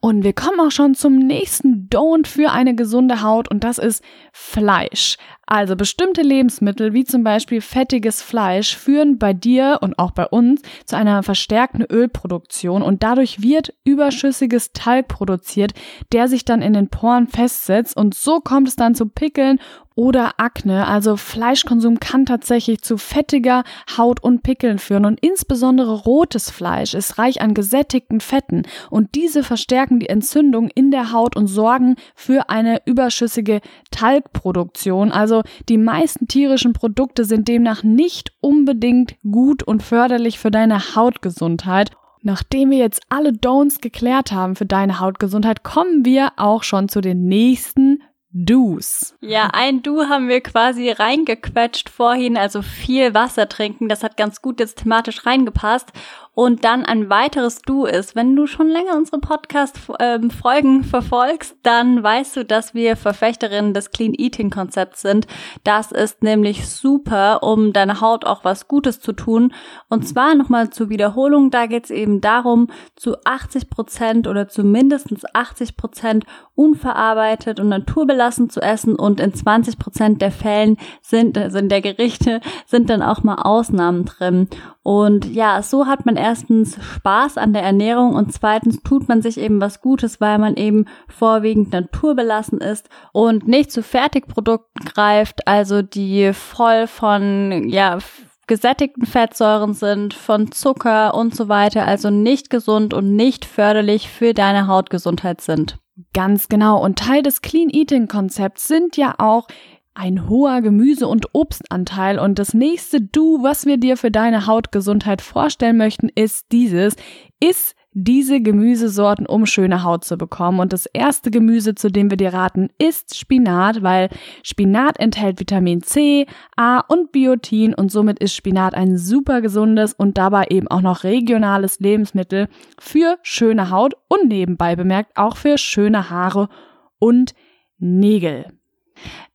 Und 0.00 0.22
wir 0.22 0.32
kommen 0.32 0.60
auch 0.60 0.70
schon 0.70 0.94
zum 0.94 1.18
nächsten 1.18 1.85
Don't 1.90 2.26
für 2.26 2.50
eine 2.52 2.74
gesunde 2.74 3.22
Haut 3.22 3.50
und 3.50 3.64
das 3.64 3.78
ist 3.78 4.02
Fleisch. 4.32 5.16
Also 5.48 5.76
bestimmte 5.76 6.22
Lebensmittel 6.22 6.92
wie 6.92 7.04
zum 7.04 7.22
Beispiel 7.22 7.60
fettiges 7.60 8.20
Fleisch 8.20 8.76
führen 8.76 9.16
bei 9.16 9.32
dir 9.32 9.78
und 9.80 9.96
auch 9.96 10.10
bei 10.10 10.26
uns 10.26 10.60
zu 10.86 10.96
einer 10.96 11.22
verstärkten 11.22 11.84
Ölproduktion 11.84 12.82
und 12.82 13.04
dadurch 13.04 13.42
wird 13.42 13.72
überschüssiges 13.84 14.72
Talg 14.72 15.06
produziert, 15.06 15.72
der 16.12 16.26
sich 16.26 16.44
dann 16.44 16.62
in 16.62 16.72
den 16.72 16.88
Poren 16.88 17.28
festsetzt 17.28 17.96
und 17.96 18.14
so 18.14 18.40
kommt 18.40 18.66
es 18.66 18.74
dann 18.74 18.96
zu 18.96 19.06
Pickeln 19.06 19.60
oder 19.94 20.34
Akne. 20.38 20.86
Also 20.86 21.16
Fleischkonsum 21.16 22.00
kann 22.00 22.26
tatsächlich 22.26 22.82
zu 22.82 22.98
fettiger 22.98 23.64
Haut 23.96 24.22
und 24.22 24.42
Pickeln 24.42 24.78
führen 24.78 25.06
und 25.06 25.20
insbesondere 25.20 25.94
rotes 25.94 26.50
Fleisch 26.50 26.94
ist 26.94 27.18
reich 27.18 27.40
an 27.40 27.54
gesättigten 27.54 28.20
Fetten 28.20 28.64
und 28.90 29.14
diese 29.14 29.44
verstärken 29.44 30.00
die 30.00 30.08
Entzündung 30.08 30.68
in 30.74 30.90
der 30.90 31.12
Haut 31.12 31.36
und 31.36 31.46
sorgen 31.46 31.75
für 32.14 32.50
eine 32.50 32.82
überschüssige 32.86 33.60
Talgproduktion. 33.90 35.12
Also 35.12 35.42
die 35.68 35.78
meisten 35.78 36.28
tierischen 36.28 36.72
Produkte 36.72 37.24
sind 37.24 37.48
demnach 37.48 37.82
nicht 37.82 38.32
unbedingt 38.40 39.16
gut 39.22 39.62
und 39.62 39.82
förderlich 39.82 40.38
für 40.38 40.50
deine 40.50 40.94
Hautgesundheit. 40.94 41.90
Nachdem 42.22 42.70
wir 42.70 42.78
jetzt 42.78 43.02
alle 43.08 43.30
Don'ts 43.30 43.80
geklärt 43.80 44.32
haben 44.32 44.56
für 44.56 44.66
deine 44.66 44.98
Hautgesundheit, 44.98 45.62
kommen 45.62 46.04
wir 46.04 46.32
auch 46.36 46.64
schon 46.64 46.88
zu 46.88 47.00
den 47.00 47.26
nächsten 47.26 48.02
Do's. 48.38 49.14
Ja, 49.20 49.50
ein 49.54 49.82
Do 49.82 50.08
haben 50.10 50.28
wir 50.28 50.42
quasi 50.42 50.90
reingequetscht 50.90 51.88
vorhin, 51.88 52.36
also 52.36 52.60
viel 52.60 53.14
Wasser 53.14 53.48
trinken. 53.48 53.88
Das 53.88 54.02
hat 54.02 54.18
ganz 54.18 54.42
gut 54.42 54.60
jetzt 54.60 54.78
thematisch 54.78 55.24
reingepasst. 55.24 55.90
Und 56.38 56.64
dann 56.64 56.84
ein 56.84 57.08
weiteres 57.08 57.62
Du 57.62 57.86
ist, 57.86 58.14
wenn 58.14 58.36
du 58.36 58.46
schon 58.46 58.68
länger 58.68 58.94
unsere 58.94 59.20
Podcast-Folgen 59.20 60.76
ähm, 60.76 60.84
verfolgst, 60.84 61.56
dann 61.62 62.02
weißt 62.02 62.36
du, 62.36 62.44
dass 62.44 62.74
wir 62.74 62.96
Verfechterinnen 62.96 63.72
des 63.72 63.90
Clean 63.90 64.12
Eating 64.12 64.50
Konzepts 64.50 65.00
sind. 65.00 65.26
Das 65.64 65.92
ist 65.92 66.22
nämlich 66.22 66.68
super, 66.68 67.42
um 67.42 67.72
deiner 67.72 68.02
Haut 68.02 68.26
auch 68.26 68.44
was 68.44 68.68
Gutes 68.68 69.00
zu 69.00 69.14
tun. 69.14 69.54
Und 69.88 70.06
zwar 70.06 70.34
nochmal 70.34 70.68
zur 70.68 70.90
Wiederholung, 70.90 71.50
da 71.50 71.64
geht 71.64 71.84
es 71.84 71.90
eben 71.90 72.20
darum, 72.20 72.68
zu 72.96 73.16
80 73.24 73.70
Prozent 73.70 74.26
oder 74.26 74.46
zu 74.46 74.62
mindestens 74.62 75.24
80 75.32 75.78
Prozent 75.78 76.26
unverarbeitet 76.54 77.60
und 77.60 77.70
naturbelassen 77.70 78.50
zu 78.50 78.60
essen 78.60 78.94
und 78.94 79.20
in 79.20 79.32
20 79.32 79.78
Prozent 79.78 80.20
der 80.20 80.32
Fällen 80.32 80.76
sind, 81.00 81.38
also 81.38 81.62
der 81.62 81.80
Gerichte, 81.80 82.42
sind 82.66 82.90
dann 82.90 83.00
auch 83.00 83.22
mal 83.22 83.36
Ausnahmen 83.36 84.04
drin. 84.04 84.50
Und 84.86 85.34
ja, 85.34 85.62
so 85.62 85.88
hat 85.88 86.06
man 86.06 86.14
erstens 86.14 86.78
Spaß 86.80 87.38
an 87.38 87.52
der 87.52 87.64
Ernährung 87.64 88.14
und 88.14 88.32
zweitens 88.32 88.84
tut 88.84 89.08
man 89.08 89.20
sich 89.20 89.36
eben 89.36 89.60
was 89.60 89.80
Gutes, 89.80 90.20
weil 90.20 90.38
man 90.38 90.54
eben 90.54 90.84
vorwiegend 91.08 91.72
naturbelassen 91.72 92.60
ist 92.60 92.88
und 93.10 93.48
nicht 93.48 93.72
zu 93.72 93.82
Fertigprodukten 93.82 94.84
greift, 94.84 95.48
also 95.48 95.82
die 95.82 96.32
voll 96.32 96.86
von, 96.86 97.68
ja, 97.68 97.98
gesättigten 98.46 99.06
Fettsäuren 99.06 99.74
sind, 99.74 100.14
von 100.14 100.52
Zucker 100.52 101.16
und 101.16 101.34
so 101.34 101.48
weiter, 101.48 101.84
also 101.84 102.10
nicht 102.10 102.48
gesund 102.48 102.94
und 102.94 103.16
nicht 103.16 103.44
förderlich 103.44 104.08
für 104.08 104.34
deine 104.34 104.68
Hautgesundheit 104.68 105.40
sind. 105.40 105.80
Ganz 106.12 106.48
genau. 106.48 106.80
Und 106.80 107.00
Teil 107.00 107.24
des 107.24 107.42
Clean 107.42 107.70
Eating 107.70 108.06
Konzepts 108.06 108.68
sind 108.68 108.96
ja 108.96 109.16
auch 109.18 109.48
ein 109.96 110.28
hoher 110.28 110.60
Gemüse- 110.60 111.08
und 111.08 111.34
Obstanteil. 111.34 112.18
Und 112.18 112.38
das 112.38 112.54
nächste 112.54 113.00
Du, 113.00 113.42
was 113.42 113.66
wir 113.66 113.78
dir 113.78 113.96
für 113.96 114.10
deine 114.10 114.46
Hautgesundheit 114.46 115.22
vorstellen 115.22 115.78
möchten, 115.78 116.10
ist 116.14 116.52
dieses. 116.52 116.96
Iss 117.40 117.74
diese 117.98 118.42
Gemüsesorten, 118.42 119.24
um 119.24 119.46
schöne 119.46 119.82
Haut 119.82 120.04
zu 120.04 120.18
bekommen. 120.18 120.60
Und 120.60 120.74
das 120.74 120.84
erste 120.84 121.30
Gemüse, 121.30 121.74
zu 121.74 121.90
dem 121.90 122.10
wir 122.10 122.18
dir 122.18 122.34
raten, 122.34 122.68
ist 122.76 123.16
Spinat, 123.16 123.82
weil 123.82 124.10
Spinat 124.42 125.00
enthält 125.00 125.40
Vitamin 125.40 125.80
C, 125.80 126.26
A 126.56 126.80
und 126.80 127.10
Biotin 127.10 127.72
und 127.72 127.90
somit 127.90 128.18
ist 128.18 128.34
Spinat 128.34 128.74
ein 128.74 128.98
super 128.98 129.40
gesundes 129.40 129.94
und 129.94 130.18
dabei 130.18 130.48
eben 130.50 130.68
auch 130.68 130.82
noch 130.82 131.04
regionales 131.04 131.80
Lebensmittel 131.80 132.48
für 132.78 133.16
schöne 133.22 133.70
Haut 133.70 133.94
und 134.08 134.28
nebenbei 134.28 134.76
bemerkt 134.76 135.16
auch 135.16 135.38
für 135.38 135.56
schöne 135.56 136.10
Haare 136.10 136.50
und 136.98 137.34
Nägel. 137.78 138.52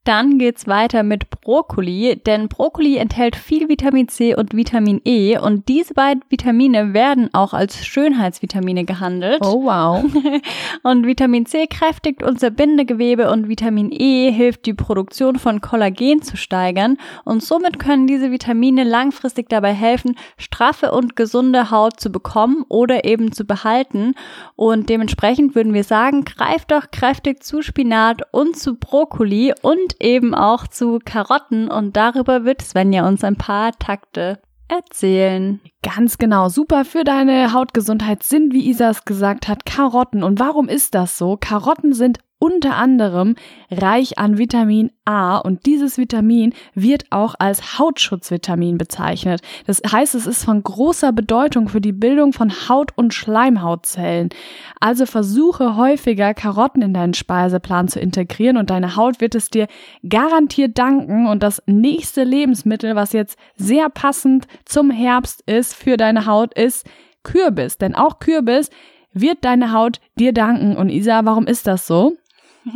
Dann 0.04 0.40
geht's 0.40 0.66
weiter 0.66 1.04
mit 1.04 1.30
Brokkoli, 1.30 2.20
denn 2.26 2.50
Brokkoli 2.50 2.98
enthält 2.98 3.36
viel 3.36 3.70
Vitamin 3.70 4.08
C 4.08 4.34
und 4.34 4.56
Vitamin 4.56 5.00
E 5.06 5.38
und 5.38 5.68
diese 5.68 5.94
beiden 5.94 6.24
Vitamine 6.28 6.96
werden 6.96 7.32
auch 7.34 7.54
als 7.54 7.86
Schönheitsvitamine 7.86 8.86
gehandelt. 8.86 9.42
Oh 9.46 9.66
wow. 9.66 10.04
und 10.84 11.06
Vitamin 11.06 11.46
C 11.46 11.68
kräftigt 11.68 12.24
unser 12.24 12.50
Bindegewebe 12.50 13.30
und 13.30 13.48
Vitamin 13.48 13.92
E 13.92 14.32
hilft 14.32 14.66
die 14.66 14.74
Produktion 14.74 15.38
von 15.38 15.62
Kollagen 15.62 16.24
zu 16.24 16.36
steigern 16.36 16.98
und 17.24 17.44
somit 17.44 17.78
können 17.78 18.08
diese 18.08 18.32
Vitamine 18.32 18.84
langfristig 18.84 19.50
dabei 19.50 19.74
helfen, 19.74 20.16
straffe 20.36 20.94
und 20.94 21.16
gesunde 21.16 21.70
Haut 21.70 22.00
zu 22.00 22.12
bekommen 22.12 22.66
oder 22.70 23.06
eben 23.06 23.34
zu 23.34 23.46
behalten 23.46 24.16
und 24.56 24.90
dementsprechend 24.90 25.54
würden 25.54 25.76
wir 25.76 25.84
sagen, 25.84 26.26
greift 26.26 26.72
doch 26.72 26.90
kräftig 26.90 27.44
zu 27.44 27.62
Spinat 27.62 28.24
und 28.32 28.58
zu 28.58 28.78
Brokkoli 28.78 29.54
und 29.62 29.91
eben 30.00 30.34
auch 30.34 30.68
zu 30.68 31.00
Karotten 31.04 31.70
und 31.70 31.98
darüber 31.98 32.46
wird 32.46 32.62
Svenja 32.62 33.08
uns 33.08 33.24
ein 33.24 33.36
paar 33.36 33.72
Takte 33.74 34.40
erzählen. 34.68 35.60
Ganz 35.84 36.18
genau, 36.18 36.50
super 36.50 36.86
für 36.86 37.04
deine 37.04 37.54
Hautgesundheit 37.54 38.24
sind, 38.24 38.54
wie 38.54 38.70
Isa 38.70 38.90
es 38.90 39.06
gesagt 39.06 39.48
hat, 39.48 39.66
Karotten. 39.66 40.24
Und 40.24 40.40
warum 40.40 40.70
ist 40.70 40.96
das 40.96 41.18
so? 41.18 41.38
Karotten 41.40 41.94
sind 41.94 42.20
unter 42.42 42.76
anderem 42.76 43.36
reich 43.70 44.18
an 44.18 44.40
Vitamin 44.40 44.90
A 45.06 45.38
und 45.38 45.68
dieses 45.68 46.00
Vitamin 46.00 46.54
wird 46.74 47.04
auch 47.12 47.36
als 47.38 47.78
Hautschutzvitamin 47.78 48.80
bezeichnet. 48.80 49.42
Das 49.68 49.80
heißt, 49.90 50.16
es 50.16 50.26
ist 50.26 50.44
von 50.44 50.64
großer 50.64 51.12
Bedeutung 51.12 51.70
für 51.70 51.82
die 51.82 51.92
Bildung 51.92 52.34
von 52.34 52.52
Haut- 52.68 52.98
und 52.98 53.14
Schleimhautzellen. 53.14 54.30
Also 54.80 55.06
versuche 55.06 55.76
häufiger 55.76 56.34
Karotten 56.34 56.82
in 56.82 56.96
deinen 56.96 57.14
Speiseplan 57.14 57.90
zu 57.90 58.00
integrieren 58.00 58.58
und 58.58 58.72
deine 58.72 58.96
Haut 58.96 59.22
wird 59.22 59.36
es 59.36 59.52
dir 59.52 59.68
garantiert 60.10 60.80
danken 60.80 61.28
und 61.28 61.44
das 61.44 61.62
nächste 61.68 62.24
Lebensmittel, 62.24 62.96
was 62.96 63.14
jetzt 63.14 63.38
sehr 63.56 63.90
passend 63.90 64.48
zum 64.66 64.90
Herbst 64.90 65.44
ist 65.46 65.76
für 65.76 65.96
deine 65.96 66.26
Haut 66.26 66.56
ist 66.56 66.88
Kürbis, 67.22 67.78
denn 67.78 67.94
auch 67.94 68.18
Kürbis 68.18 68.72
wird 69.14 69.44
deine 69.46 69.74
Haut 69.74 70.00
dir 70.18 70.34
danken. 70.34 70.76
Und 70.76 70.90
Isa, 70.90 71.26
warum 71.26 71.46
ist 71.46 71.68
das 71.68 71.86
so? 71.86 72.16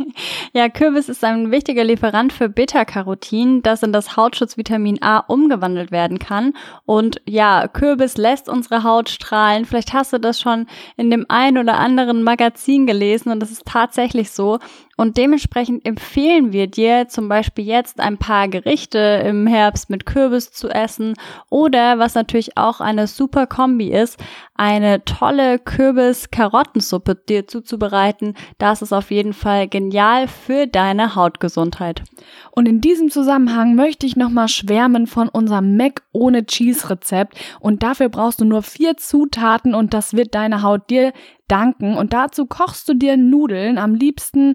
Ja, 0.52 0.68
Kürbis 0.68 1.08
ist 1.08 1.22
ein 1.24 1.50
wichtiger 1.50 1.84
Lieferant 1.84 2.32
für 2.32 2.48
Beta-Carotin, 2.48 3.62
das 3.62 3.82
in 3.82 3.92
das 3.92 4.16
Hautschutzvitamin 4.16 5.02
A 5.02 5.18
umgewandelt 5.18 5.90
werden 5.90 6.18
kann. 6.18 6.54
Und 6.86 7.20
ja, 7.26 7.68
Kürbis 7.68 8.16
lässt 8.16 8.48
unsere 8.48 8.82
Haut 8.82 9.08
strahlen. 9.08 9.64
Vielleicht 9.64 9.92
hast 9.92 10.12
du 10.12 10.18
das 10.18 10.40
schon 10.40 10.66
in 10.96 11.10
dem 11.10 11.26
ein 11.28 11.58
oder 11.58 11.78
anderen 11.78 12.22
Magazin 12.22 12.86
gelesen 12.86 13.30
und 13.30 13.40
das 13.40 13.50
ist 13.50 13.66
tatsächlich 13.66 14.30
so. 14.30 14.58
Und 14.96 15.18
dementsprechend 15.18 15.84
empfehlen 15.84 16.52
wir 16.52 16.68
dir 16.68 17.06
zum 17.08 17.28
Beispiel 17.28 17.66
jetzt 17.66 18.00
ein 18.00 18.16
paar 18.16 18.48
Gerichte 18.48 18.98
im 19.26 19.46
Herbst 19.46 19.90
mit 19.90 20.06
Kürbis 20.06 20.52
zu 20.52 20.70
essen 20.70 21.14
oder 21.50 21.98
was 21.98 22.14
natürlich 22.14 22.56
auch 22.56 22.80
eine 22.80 23.06
super 23.06 23.46
Kombi 23.46 23.92
ist, 23.92 24.18
eine 24.54 25.04
tolle 25.04 25.58
Kürbis-Karottensuppe 25.58 27.14
dir 27.14 27.46
zuzubereiten. 27.46 28.34
Das 28.56 28.80
ist 28.80 28.94
auf 28.94 29.10
jeden 29.10 29.34
Fall 29.34 29.68
genial 29.76 30.26
für 30.26 30.66
deine 30.66 31.16
Hautgesundheit. 31.16 32.02
Und 32.50 32.66
in 32.66 32.80
diesem 32.80 33.10
Zusammenhang 33.10 33.74
möchte 33.74 34.06
ich 34.06 34.16
nochmal 34.16 34.48
schwärmen 34.48 35.06
von 35.06 35.28
unserem 35.28 35.76
Mac 35.76 36.02
ohne 36.12 36.46
Cheese 36.46 36.88
Rezept. 36.88 37.38
Und 37.60 37.82
dafür 37.82 38.08
brauchst 38.08 38.40
du 38.40 38.46
nur 38.46 38.62
vier 38.62 38.96
Zutaten 38.96 39.74
und 39.74 39.92
das 39.92 40.14
wird 40.14 40.34
deine 40.34 40.62
Haut 40.62 40.88
dir 40.88 41.12
danken. 41.46 41.94
Und 41.94 42.14
dazu 42.14 42.46
kochst 42.46 42.88
du 42.88 42.94
dir 42.94 43.18
Nudeln 43.18 43.76
am 43.76 43.94
liebsten 43.94 44.54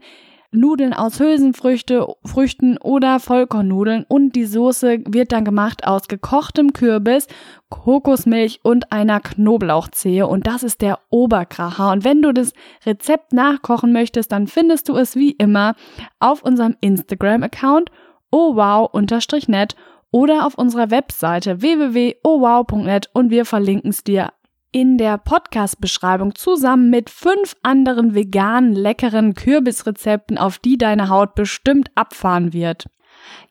Nudeln 0.54 0.94
aus 0.94 1.18
Hülsenfrüchte, 1.20 2.06
Früchten 2.26 2.78
oder 2.78 3.22
Vollkornnudeln 3.22 4.06
und 4.10 4.36
die 4.36 4.46
Soße 4.46 5.00
wird 5.08 5.32
dann 5.32 5.46
gemacht 5.46 5.88
aus 5.88 6.10
gekochtem 6.10 6.74
Kürbis, 6.74 7.28
Kokosmilch 7.70 8.60
und 8.62 8.92
einer 8.92 9.22
Knoblauchzehe 9.22 10.28
und 10.28 10.48
das 10.48 10.64
ist 10.64 10.82
der 10.82 11.00
Oberkracher. 11.10 11.92
Und 11.92 12.04
wenn 12.04 12.22
du 12.22 12.34
das 12.34 12.54
Rezept 12.86 13.32
nachkochen 13.32 13.94
möchtest, 13.94 14.34
dann 14.34 14.48
findest 14.48 14.90
du 14.90 14.98
es 14.98 15.16
wie 15.16 15.32
immer 15.32 15.76
auf 16.20 16.44
unserem 16.44 16.76
Instagram-Account 16.82 17.90
ohwow-net 18.32 19.76
oder 20.12 20.46
auf 20.46 20.56
unserer 20.56 20.92
Webseite 20.92 21.62
www.owow.net 21.62 23.10
und 23.14 23.30
wir 23.30 23.46
verlinken 23.46 23.92
es 23.92 24.04
dir 24.04 24.34
in 24.72 24.98
der 24.98 25.18
Podcast-Beschreibung 25.18 26.36
zusammen 26.36 26.90
mit 26.90 27.10
fünf 27.10 27.56
anderen 27.62 28.16
veganen, 28.16 28.74
leckeren 28.74 29.34
Kürbisrezepten, 29.34 30.38
auf 30.38 30.60
die 30.60 30.78
deine 30.78 31.10
Haut 31.10 31.36
bestimmt 31.36 31.92
abfahren 31.96 32.54
wird. 32.54 32.86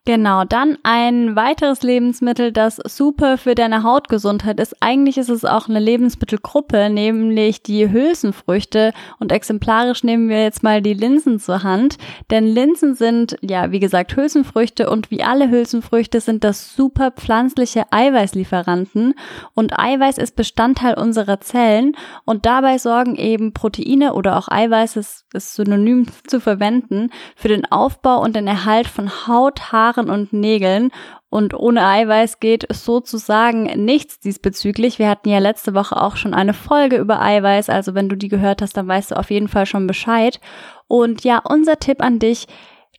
Genau, 0.07 0.45
dann 0.45 0.79
ein 0.83 1.37
weiteres 1.37 1.83
Lebensmittel, 1.83 2.53
das 2.53 2.77
super 2.77 3.37
für 3.37 3.55
deine 3.55 3.83
Hautgesundheit 3.83 4.59
ist. 4.59 4.75
Eigentlich 4.81 5.19
ist 5.19 5.29
es 5.29 5.45
auch 5.45 5.69
eine 5.69 5.79
Lebensmittelgruppe, 5.79 6.89
nämlich 6.89 7.63
die 7.63 7.91
Hülsenfrüchte. 7.91 8.95
Und 9.19 9.31
exemplarisch 9.31 10.03
nehmen 10.03 10.31
wir 10.31 10.43
jetzt 10.43 10.63
mal 10.63 10.81
die 10.81 10.95
Linsen 10.95 11.39
zur 11.39 11.63
Hand. 11.63 11.99
Denn 12.31 12.47
Linsen 12.47 12.95
sind, 12.95 13.37
ja, 13.43 13.73
wie 13.73 13.79
gesagt, 13.79 14.17
Hülsenfrüchte 14.17 14.89
und 14.89 15.11
wie 15.11 15.23
alle 15.23 15.51
Hülsenfrüchte 15.51 16.23
sind 16.23 16.45
das 16.45 16.75
super 16.75 17.11
pflanzliche 17.11 17.85
Eiweißlieferanten. 17.93 19.15
Und 19.55 19.79
Eiweiß 19.79 20.17
ist 20.17 20.35
Bestandteil 20.35 20.95
unserer 20.95 21.41
Zellen 21.41 21.95
und 22.25 22.47
dabei 22.47 22.79
sorgen 22.79 23.17
eben 23.17 23.53
Proteine 23.53 24.15
oder 24.15 24.39
auch 24.39 24.49
Eiweiß, 24.49 24.97
ist, 24.97 25.27
ist 25.35 25.55
synonym 25.55 26.07
zu 26.27 26.41
verwenden, 26.41 27.11
für 27.37 27.49
den 27.49 27.71
Aufbau 27.71 28.23
und 28.23 28.35
den 28.35 28.47
Erhalt 28.47 28.89
von 28.89 29.27
Haut, 29.27 29.60
Haar, 29.61 29.81
Haaren 29.91 30.11
und 30.11 30.33
Nägeln. 30.33 30.91
Und 31.29 31.55
ohne 31.55 31.87
Eiweiß 31.87 32.41
geht 32.41 32.67
sozusagen 32.73 33.65
nichts 33.85 34.19
diesbezüglich. 34.19 34.99
Wir 34.99 35.09
hatten 35.09 35.29
ja 35.29 35.39
letzte 35.39 35.75
Woche 35.75 36.01
auch 36.01 36.17
schon 36.17 36.35
eine 36.35 36.55
Folge 36.55 36.97
über 36.97 37.21
Eiweiß. 37.21 37.71
Also 37.71 37.95
wenn 37.95 38.09
du 38.09 38.17
die 38.17 38.29
gehört 38.29 38.63
hast, 38.63 38.77
dann 38.77 38.89
weißt 38.89 39.13
du 39.13 39.17
auf 39.17 39.31
jeden 39.31 39.49
Fall 39.49 39.67
schon 39.67 39.87
Bescheid. 39.87 40.41
Und 40.89 41.23
ja, 41.23 41.39
unser 41.39 41.79
Tipp 41.79 42.03
an 42.03 42.19
dich, 42.19 42.49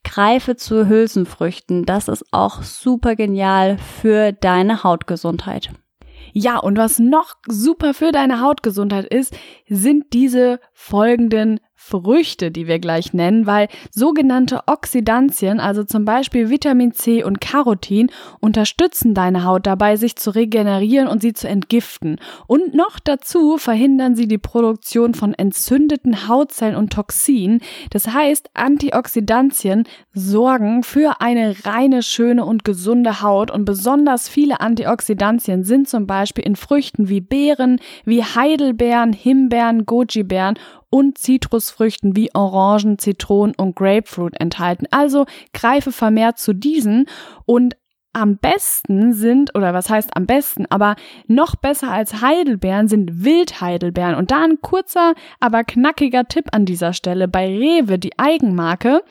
greife 0.04 0.56
zu 0.56 0.88
Hülsenfrüchten. 0.88 1.86
Das 1.86 2.08
ist 2.08 2.26
auch 2.32 2.64
super 2.64 3.16
genial 3.16 3.78
für 3.78 4.32
deine 4.32 4.84
Hautgesundheit. 4.84 5.72
Ja, 6.34 6.58
und 6.60 6.78
was 6.78 7.00
noch 7.00 7.36
super 7.48 7.94
für 7.94 8.14
deine 8.14 8.40
Hautgesundheit 8.40 9.06
ist, 9.06 9.36
sind 9.68 10.14
diese 10.14 10.60
folgenden 10.72 11.60
Früchte, 11.84 12.52
die 12.52 12.68
wir 12.68 12.78
gleich 12.78 13.12
nennen, 13.12 13.48
weil 13.48 13.68
sogenannte 13.90 14.62
Oxidantien, 14.68 15.60
also 15.60 15.84
zum 15.84 16.06
Beispiel 16.06 16.52
Vitamin 16.52 16.94
C 16.94 17.24
und 17.24 17.42
Carotin, 17.42 18.12
unterstützen 18.40 19.16
deine 19.16 19.46
Haut 19.46 19.66
dabei, 19.66 19.96
sich 19.96 20.16
zu 20.16 20.30
regenerieren 20.30 21.08
und 21.08 21.24
sie 21.24 21.34
zu 21.34 21.50
entgiften. 21.50 22.20
Und 22.46 22.76
noch 22.76 23.00
dazu 23.00 23.58
verhindern 23.58 24.16
sie 24.16 24.28
die 24.28 24.38
Produktion 24.38 25.16
von 25.16 25.34
entzündeten 25.34 26.28
Hautzellen 26.28 26.76
und 26.76 26.94
Toxinen. 26.94 27.62
Das 27.90 28.08
heißt, 28.08 28.52
Antioxidantien 28.54 29.86
sorgen 30.14 30.84
für 30.84 31.20
eine 31.20 31.56
reine, 31.66 32.04
schöne 32.04 32.46
und 32.46 32.64
gesunde 32.64 33.24
Haut 33.24 33.50
und 33.50 33.66
besonders 33.66 34.30
viele 34.30 34.62
Antioxidantien 34.62 35.64
sind 35.64 35.90
zum 35.90 36.06
Beispiel 36.06 36.46
in 36.46 36.56
Früchten 36.56 37.10
wie 37.10 37.22
Beeren, 37.22 37.80
wie 38.06 38.24
Heidelbeeren, 38.24 39.14
Himbeeren, 39.14 39.88
Goji-Beeren 39.88 40.60
und 40.92 41.18
Zitrusfrüchten 41.18 42.16
wie 42.16 42.36
Orangen, 42.36 43.00
Zitronen 43.00 43.56
und 43.56 43.76
Grapefruit 43.76 44.40
enthalten. 44.40 44.86
Also 44.92 45.26
greife 45.54 45.92
vermehrt 45.92 46.38
zu 46.38 46.54
diesen 46.54 47.08
und 47.46 47.76
am 48.14 48.38
besten 48.38 49.14
sind, 49.14 49.56
oder 49.56 49.74
was 49.74 49.90
heißt 49.90 50.18
am 50.18 50.26
besten, 50.26 50.66
aber 50.70 50.96
noch 51.28 51.56
besser 51.56 51.92
als 51.92 52.22
Heidelbeeren 52.22 52.90
sind 52.90 53.24
Wildheidelbeeren. 53.24 54.16
Und 54.16 54.32
da 54.32 54.44
ein 54.44 54.60
kurzer, 54.62 55.14
aber 55.40 55.64
knackiger 55.64 56.26
Tipp 56.26 56.48
an 56.52 56.66
dieser 56.66 56.92
Stelle. 56.92 57.30
Bei 57.30 57.48
Rewe, 57.48 57.98
die 57.98 58.20
Eigenmarke, 58.20 59.02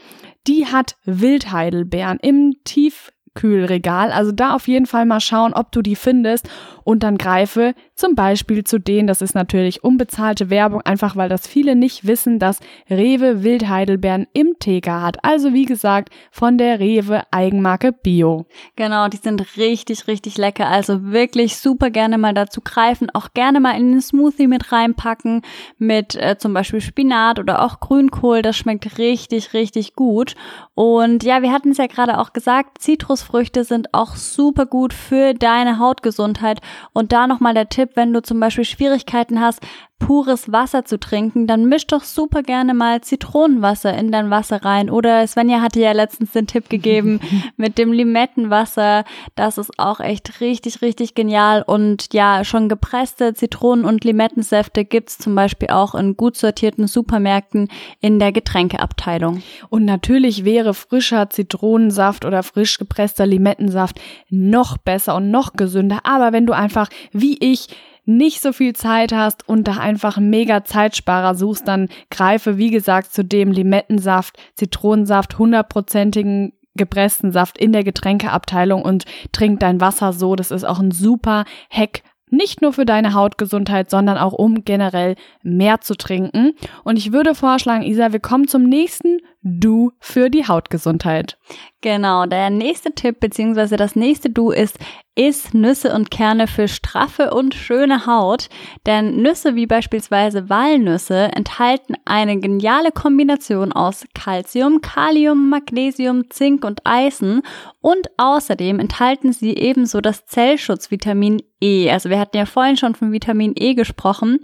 die 0.46 0.66
hat 0.66 0.96
Wildheidelbeeren 1.06 2.18
im 2.20 2.56
tief 2.64 3.10
Kühlregal. 3.34 4.12
Also 4.12 4.32
da 4.32 4.54
auf 4.54 4.68
jeden 4.68 4.86
Fall 4.86 5.06
mal 5.06 5.20
schauen, 5.20 5.54
ob 5.54 5.72
du 5.72 5.82
die 5.82 5.96
findest 5.96 6.48
und 6.90 7.04
dann 7.04 7.18
greife 7.18 7.74
zum 7.94 8.16
Beispiel 8.16 8.64
zu 8.64 8.80
denen, 8.80 9.06
das 9.06 9.22
ist 9.22 9.36
natürlich 9.36 9.84
unbezahlte 9.84 10.50
Werbung, 10.50 10.80
einfach 10.80 11.14
weil 11.14 11.28
das 11.28 11.46
viele 11.46 11.76
nicht 11.76 12.04
wissen, 12.04 12.40
dass 12.40 12.58
Rewe 12.88 13.44
Wildheidelbeeren 13.44 14.26
im 14.32 14.56
TK 14.58 15.00
hat. 15.00 15.24
Also 15.24 15.52
wie 15.52 15.66
gesagt, 15.66 16.08
von 16.32 16.58
der 16.58 16.80
Rewe 16.80 17.22
Eigenmarke 17.30 17.92
Bio. 17.92 18.46
Genau, 18.74 19.06
die 19.06 19.18
sind 19.18 19.56
richtig, 19.56 20.08
richtig 20.08 20.36
lecker. 20.36 20.66
Also 20.66 21.12
wirklich 21.12 21.58
super 21.58 21.90
gerne 21.90 22.18
mal 22.18 22.34
dazu 22.34 22.60
greifen. 22.60 23.08
Auch 23.10 23.34
gerne 23.34 23.60
mal 23.60 23.78
in 23.78 23.92
den 23.92 24.00
Smoothie 24.00 24.48
mit 24.48 24.72
reinpacken 24.72 25.42
mit 25.78 26.16
äh, 26.16 26.38
zum 26.38 26.54
Beispiel 26.54 26.80
Spinat 26.80 27.38
oder 27.38 27.64
auch 27.64 27.78
Grünkohl. 27.78 28.42
Das 28.42 28.56
schmeckt 28.56 28.98
richtig, 28.98 29.52
richtig 29.52 29.94
gut. 29.94 30.34
Und 30.74 31.22
ja, 31.22 31.42
wir 31.42 31.52
hatten 31.52 31.70
es 31.70 31.78
ja 31.78 31.86
gerade 31.86 32.18
auch 32.18 32.32
gesagt, 32.32 32.78
Zitrusfrüchte 32.80 33.62
sind 33.62 33.94
auch 33.94 34.16
super 34.16 34.66
gut 34.66 34.92
für 34.92 35.34
deine 35.34 35.78
Hautgesundheit 35.78 36.60
und 36.92 37.12
da 37.12 37.26
nochmal 37.26 37.54
der 37.54 37.68
Tipp, 37.68 37.90
wenn 37.94 38.12
du 38.12 38.22
zum 38.22 38.40
Beispiel 38.40 38.64
Schwierigkeiten 38.64 39.40
hast, 39.40 39.60
pures 40.00 40.50
Wasser 40.50 40.84
zu 40.84 40.98
trinken, 40.98 41.46
dann 41.46 41.66
misch 41.66 41.86
doch 41.86 42.02
super 42.02 42.42
gerne 42.42 42.74
mal 42.74 43.00
Zitronenwasser 43.02 43.96
in 43.96 44.10
dein 44.10 44.30
Wasser 44.30 44.64
rein. 44.64 44.90
Oder 44.90 45.24
Svenja 45.28 45.60
hatte 45.60 45.78
ja 45.78 45.92
letztens 45.92 46.32
den 46.32 46.48
Tipp 46.48 46.68
gegeben 46.68 47.20
mit 47.56 47.78
dem 47.78 47.92
Limettenwasser. 47.92 49.04
Das 49.36 49.58
ist 49.58 49.78
auch 49.78 50.00
echt 50.00 50.40
richtig, 50.40 50.82
richtig 50.82 51.14
genial. 51.14 51.62
Und 51.62 52.12
ja, 52.12 52.42
schon 52.44 52.68
gepresste 52.68 53.34
Zitronen- 53.34 53.84
und 53.84 54.02
Limettensäfte 54.02 54.84
gibt's 54.84 55.18
zum 55.18 55.36
Beispiel 55.36 55.68
auch 55.68 55.94
in 55.94 56.16
gut 56.16 56.36
sortierten 56.36 56.88
Supermärkten 56.88 57.68
in 58.00 58.18
der 58.18 58.32
Getränkeabteilung. 58.32 59.42
Und 59.68 59.84
natürlich 59.84 60.44
wäre 60.44 60.74
frischer 60.74 61.30
Zitronensaft 61.30 62.24
oder 62.24 62.42
frisch 62.42 62.78
gepresster 62.78 63.26
Limettensaft 63.26 64.00
noch 64.30 64.78
besser 64.78 65.14
und 65.14 65.30
noch 65.30 65.52
gesünder. 65.52 66.00
Aber 66.04 66.32
wenn 66.32 66.46
du 66.46 66.54
einfach 66.54 66.88
wie 67.12 67.36
ich 67.38 67.68
nicht 68.04 68.40
so 68.40 68.52
viel 68.52 68.74
Zeit 68.74 69.12
hast 69.12 69.48
und 69.48 69.68
da 69.68 69.76
einfach 69.78 70.18
mega 70.18 70.64
Zeitsparer 70.64 71.34
suchst, 71.34 71.66
dann 71.66 71.88
greife, 72.10 72.56
wie 72.58 72.70
gesagt, 72.70 73.12
zu 73.12 73.24
dem 73.24 73.52
Limettensaft, 73.52 74.38
Zitronensaft, 74.54 75.38
hundertprozentigen 75.38 76.52
gepressten 76.76 77.32
Saft 77.32 77.58
in 77.58 77.72
der 77.72 77.84
Getränkeabteilung 77.84 78.82
und 78.82 79.04
trink 79.32 79.60
dein 79.60 79.80
Wasser 79.80 80.12
so. 80.12 80.36
Das 80.36 80.50
ist 80.50 80.64
auch 80.64 80.78
ein 80.78 80.92
super 80.92 81.44
Hack, 81.68 82.02
nicht 82.30 82.62
nur 82.62 82.72
für 82.72 82.86
deine 82.86 83.12
Hautgesundheit, 83.14 83.90
sondern 83.90 84.16
auch 84.16 84.32
um 84.32 84.64
generell 84.64 85.16
mehr 85.42 85.80
zu 85.80 85.94
trinken. 85.94 86.52
Und 86.84 86.96
ich 86.96 87.12
würde 87.12 87.34
vorschlagen, 87.34 87.82
Isa, 87.82 88.12
wir 88.12 88.20
kommen 88.20 88.48
zum 88.48 88.62
nächsten 88.62 89.18
Du 89.42 89.92
für 89.98 90.30
die 90.30 90.46
Hautgesundheit. 90.46 91.38
Genau, 91.82 92.26
der 92.26 92.50
nächste 92.50 92.92
Tipp 92.92 93.20
beziehungsweise 93.20 93.78
das 93.78 93.96
nächste 93.96 94.28
Du 94.28 94.50
ist, 94.50 94.78
iss 95.14 95.52
Nüsse 95.52 95.92
und 95.94 96.10
Kerne 96.10 96.46
für 96.46 96.68
straffe 96.68 97.32
und 97.32 97.54
schöne 97.54 98.06
Haut. 98.06 98.48
Denn 98.86 99.22
Nüsse 99.22 99.54
wie 99.54 99.66
beispielsweise 99.66 100.48
Walnüsse 100.48 101.30
enthalten 101.34 101.94
eine 102.04 102.38
geniale 102.38 102.92
Kombination 102.92 103.72
aus 103.72 104.04
Calcium, 104.14 104.80
Kalium, 104.80 105.48
Magnesium, 105.48 106.30
Zink 106.30 106.64
und 106.64 106.80
Eisen 106.84 107.42
und 107.80 108.08
außerdem 108.18 108.78
enthalten 108.78 109.32
sie 109.32 109.56
ebenso 109.56 110.00
das 110.00 110.26
Zellschutzvitamin 110.26 111.42
E. 111.60 111.90
Also 111.90 112.08
wir 112.08 112.18
hatten 112.18 112.36
ja 112.36 112.46
vorhin 112.46 112.76
schon 112.76 112.94
von 112.94 113.12
Vitamin 113.12 113.52
E 113.56 113.74
gesprochen 113.74 114.38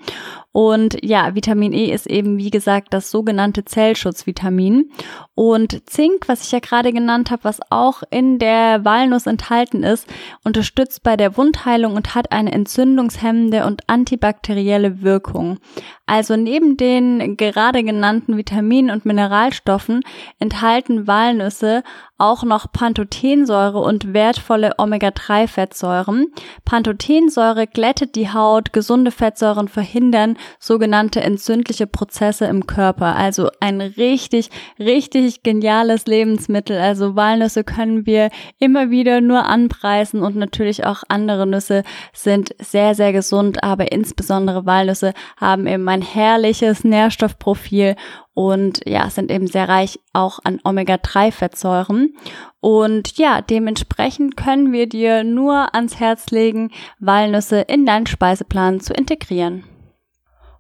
und 0.53 0.99
ja, 1.03 1.35
Vitamin 1.35 1.73
E 1.73 1.93
ist 1.93 2.07
eben 2.07 2.39
wie 2.39 2.51
gesagt 2.51 2.93
das 2.93 3.11
sogenannte 3.11 3.65
Zellschutzvitamin 3.65 4.91
und 5.35 5.89
Zink, 5.89 6.29
was 6.29 6.45
ich 6.45 6.53
ja 6.53 6.59
gerade 6.59 6.93
genannt 6.93 7.26
habe, 7.31 7.45
was 7.45 7.61
auch 7.71 8.03
in 8.11 8.39
der 8.39 8.85
Walnuss 8.85 9.27
enthalten 9.27 9.83
ist, 9.83 10.07
unterstützt 10.45 11.03
bei 11.03 11.17
der 11.17 11.37
Wundheilung 11.37 11.95
und 11.95 12.15
hat 12.15 12.33
eine 12.33 12.53
entzündungshemmende 12.53 13.65
und 13.67 13.83
antibakterielle 13.89 15.03
Wirkung. 15.03 15.59
Also 16.07 16.37
neben 16.37 16.77
den 16.77 17.37
gerade 17.37 17.83
genannten 17.83 18.37
Vitaminen 18.37 18.91
und 18.91 19.05
Mineralstoffen 19.05 20.03
enthalten 20.39 21.09
Walnüsse 21.09 21.83
auch 22.19 22.45
noch 22.45 22.73
Pantothensäure 22.73 23.79
und 23.79 24.15
wertvolle 24.15 24.75
Omega-3-Fettsäuren. 24.79 26.27
Pantothensäure 26.65 27.67
glättet 27.67 28.15
die 28.15 28.33
Haut, 28.33 28.73
gesunde 28.73 29.11
Fettsäuren 29.11 29.69
verhindern 29.69 30.39
sogenannte 30.59 31.21
entzündliche 31.21 31.87
Prozesse 31.87 32.47
im 32.47 32.67
Körper. 32.67 33.17
Also 33.17 33.51
ein 33.61 33.81
richtig, 33.81 34.51
richtig 34.79 35.43
geniales 35.43 36.07
Lebensmittel. 36.07 36.79
Also 36.79 37.16
Also 37.17 37.29
Walnüsse 37.31 37.65
können 37.65 38.05
wir 38.05 38.31
immer 38.59 38.91
wieder 38.91 39.21
nur 39.21 39.47
anpreisen 39.47 40.23
und 40.23 40.37
natürlich 40.37 40.85
auch 40.85 41.03
andere 41.09 41.47
Nüsse 41.47 41.83
sind 42.13 42.55
sehr, 42.59 42.95
sehr 42.95 43.13
gesund, 43.13 43.63
aber 43.65 43.91
insbesondere 43.91 44.67
Walnüsse 44.67 45.15
haben 45.41 45.67
eben 45.67 45.89
ein 45.89 46.03
herrliches 46.03 46.85
Nährstoffprofil 46.85 47.97
und 48.35 48.81
ja, 48.87 49.09
sind 49.09 49.31
eben 49.31 49.47
sehr 49.47 49.69
reich 49.69 49.99
auch 50.13 50.41
an 50.45 50.61
Omega-3-Fettsäuren. 50.63 52.15
Und 52.61 53.17
ja, 53.17 53.41
dementsprechend 53.41 54.37
können 54.37 54.73
wir 54.73 54.87
dir 54.87 55.25
nur 55.25 55.75
ans 55.75 55.99
Herz 55.99 56.31
legen, 56.31 56.71
Walnüsse 56.99 57.61
in 57.61 57.87
deinen 57.87 58.07
Speiseplan 58.07 58.81
zu 58.81 58.93
integrieren. 58.93 59.65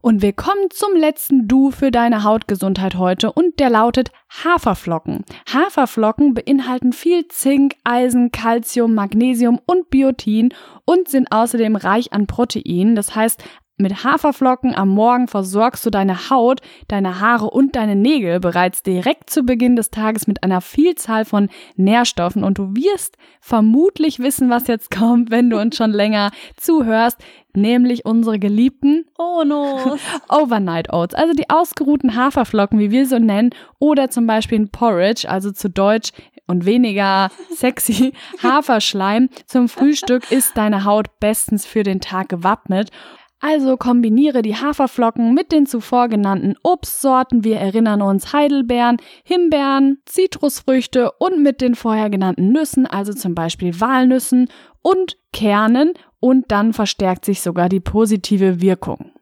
Und 0.00 0.22
wir 0.22 0.32
kommen 0.32 0.70
zum 0.70 0.94
letzten 0.94 1.48
Du 1.48 1.70
für 1.70 1.90
deine 1.90 2.22
Hautgesundheit 2.24 2.96
heute 2.96 3.32
und 3.32 3.58
der 3.58 3.70
lautet 3.70 4.10
Haferflocken. 4.44 5.24
Haferflocken 5.52 6.34
beinhalten 6.34 6.92
viel 6.92 7.26
Zink, 7.28 7.74
Eisen, 7.84 8.30
Calcium, 8.30 8.94
Magnesium 8.94 9.60
und 9.66 9.90
Biotin 9.90 10.54
und 10.84 11.08
sind 11.08 11.32
außerdem 11.32 11.76
reich 11.76 12.12
an 12.12 12.26
Protein. 12.26 12.94
Das 12.94 13.14
heißt, 13.14 13.42
mit 13.76 14.04
Haferflocken 14.04 14.74
am 14.74 14.88
Morgen 14.88 15.28
versorgst 15.28 15.84
du 15.84 15.90
deine 15.90 16.30
Haut, 16.30 16.60
deine 16.88 17.20
Haare 17.20 17.50
und 17.50 17.76
deine 17.76 17.94
Nägel 17.94 18.40
bereits 18.40 18.82
direkt 18.82 19.30
zu 19.30 19.42
Beginn 19.42 19.76
des 19.76 19.90
Tages 19.90 20.26
mit 20.26 20.42
einer 20.42 20.60
Vielzahl 20.60 21.24
von 21.24 21.48
Nährstoffen 21.76 22.42
und 22.42 22.58
du 22.58 22.74
wirst 22.74 23.16
vermutlich 23.40 24.18
wissen, 24.18 24.48
was 24.48 24.66
jetzt 24.66 24.90
kommt, 24.90 25.30
wenn 25.30 25.50
du 25.50 25.60
uns 25.60 25.76
schon 25.76 25.92
länger 25.92 26.30
zuhörst, 26.56 27.18
nämlich 27.52 28.04
unsere 28.06 28.38
geliebten 28.38 29.04
oh 29.18 29.44
no. 29.44 29.96
Overnight 30.28 30.92
Oats, 30.92 31.14
also 31.14 31.34
die 31.34 31.50
ausgeruhten 31.50 32.16
Haferflocken, 32.16 32.78
wie 32.78 32.90
wir 32.90 33.06
so 33.06 33.18
nennen, 33.18 33.50
oder 33.78 34.08
zum 34.10 34.26
Beispiel 34.26 34.60
ein 34.60 34.70
Porridge, 34.70 35.28
also 35.28 35.52
zu 35.52 35.68
Deutsch 35.68 36.12
und 36.46 36.64
weniger 36.64 37.30
sexy 37.50 38.12
Haferschleim 38.42 39.28
zum 39.46 39.68
Frühstück 39.68 40.30
ist 40.30 40.56
deine 40.56 40.84
Haut 40.84 41.20
bestens 41.20 41.66
für 41.66 41.82
den 41.82 42.00
Tag 42.00 42.28
gewappnet. 42.28 42.90
Also 43.38 43.76
kombiniere 43.76 44.40
die 44.40 44.56
Haferflocken 44.56 45.34
mit 45.34 45.52
den 45.52 45.66
zuvor 45.66 46.08
genannten 46.08 46.54
Obstsorten, 46.62 47.44
wir 47.44 47.58
erinnern 47.58 48.00
uns 48.00 48.32
Heidelbeeren, 48.32 48.96
Himbeeren, 49.24 49.98
Zitrusfrüchte 50.06 51.12
und 51.18 51.42
mit 51.42 51.60
den 51.60 51.74
vorher 51.74 52.08
genannten 52.08 52.50
Nüssen, 52.50 52.86
also 52.86 53.12
zum 53.12 53.34
Beispiel 53.34 53.78
Walnüssen 53.78 54.48
und 54.80 55.18
Kernen 55.32 55.92
und 56.18 56.50
dann 56.50 56.72
verstärkt 56.72 57.26
sich 57.26 57.42
sogar 57.42 57.68
die 57.68 57.80
positive 57.80 58.60
Wirkung. 58.62 59.12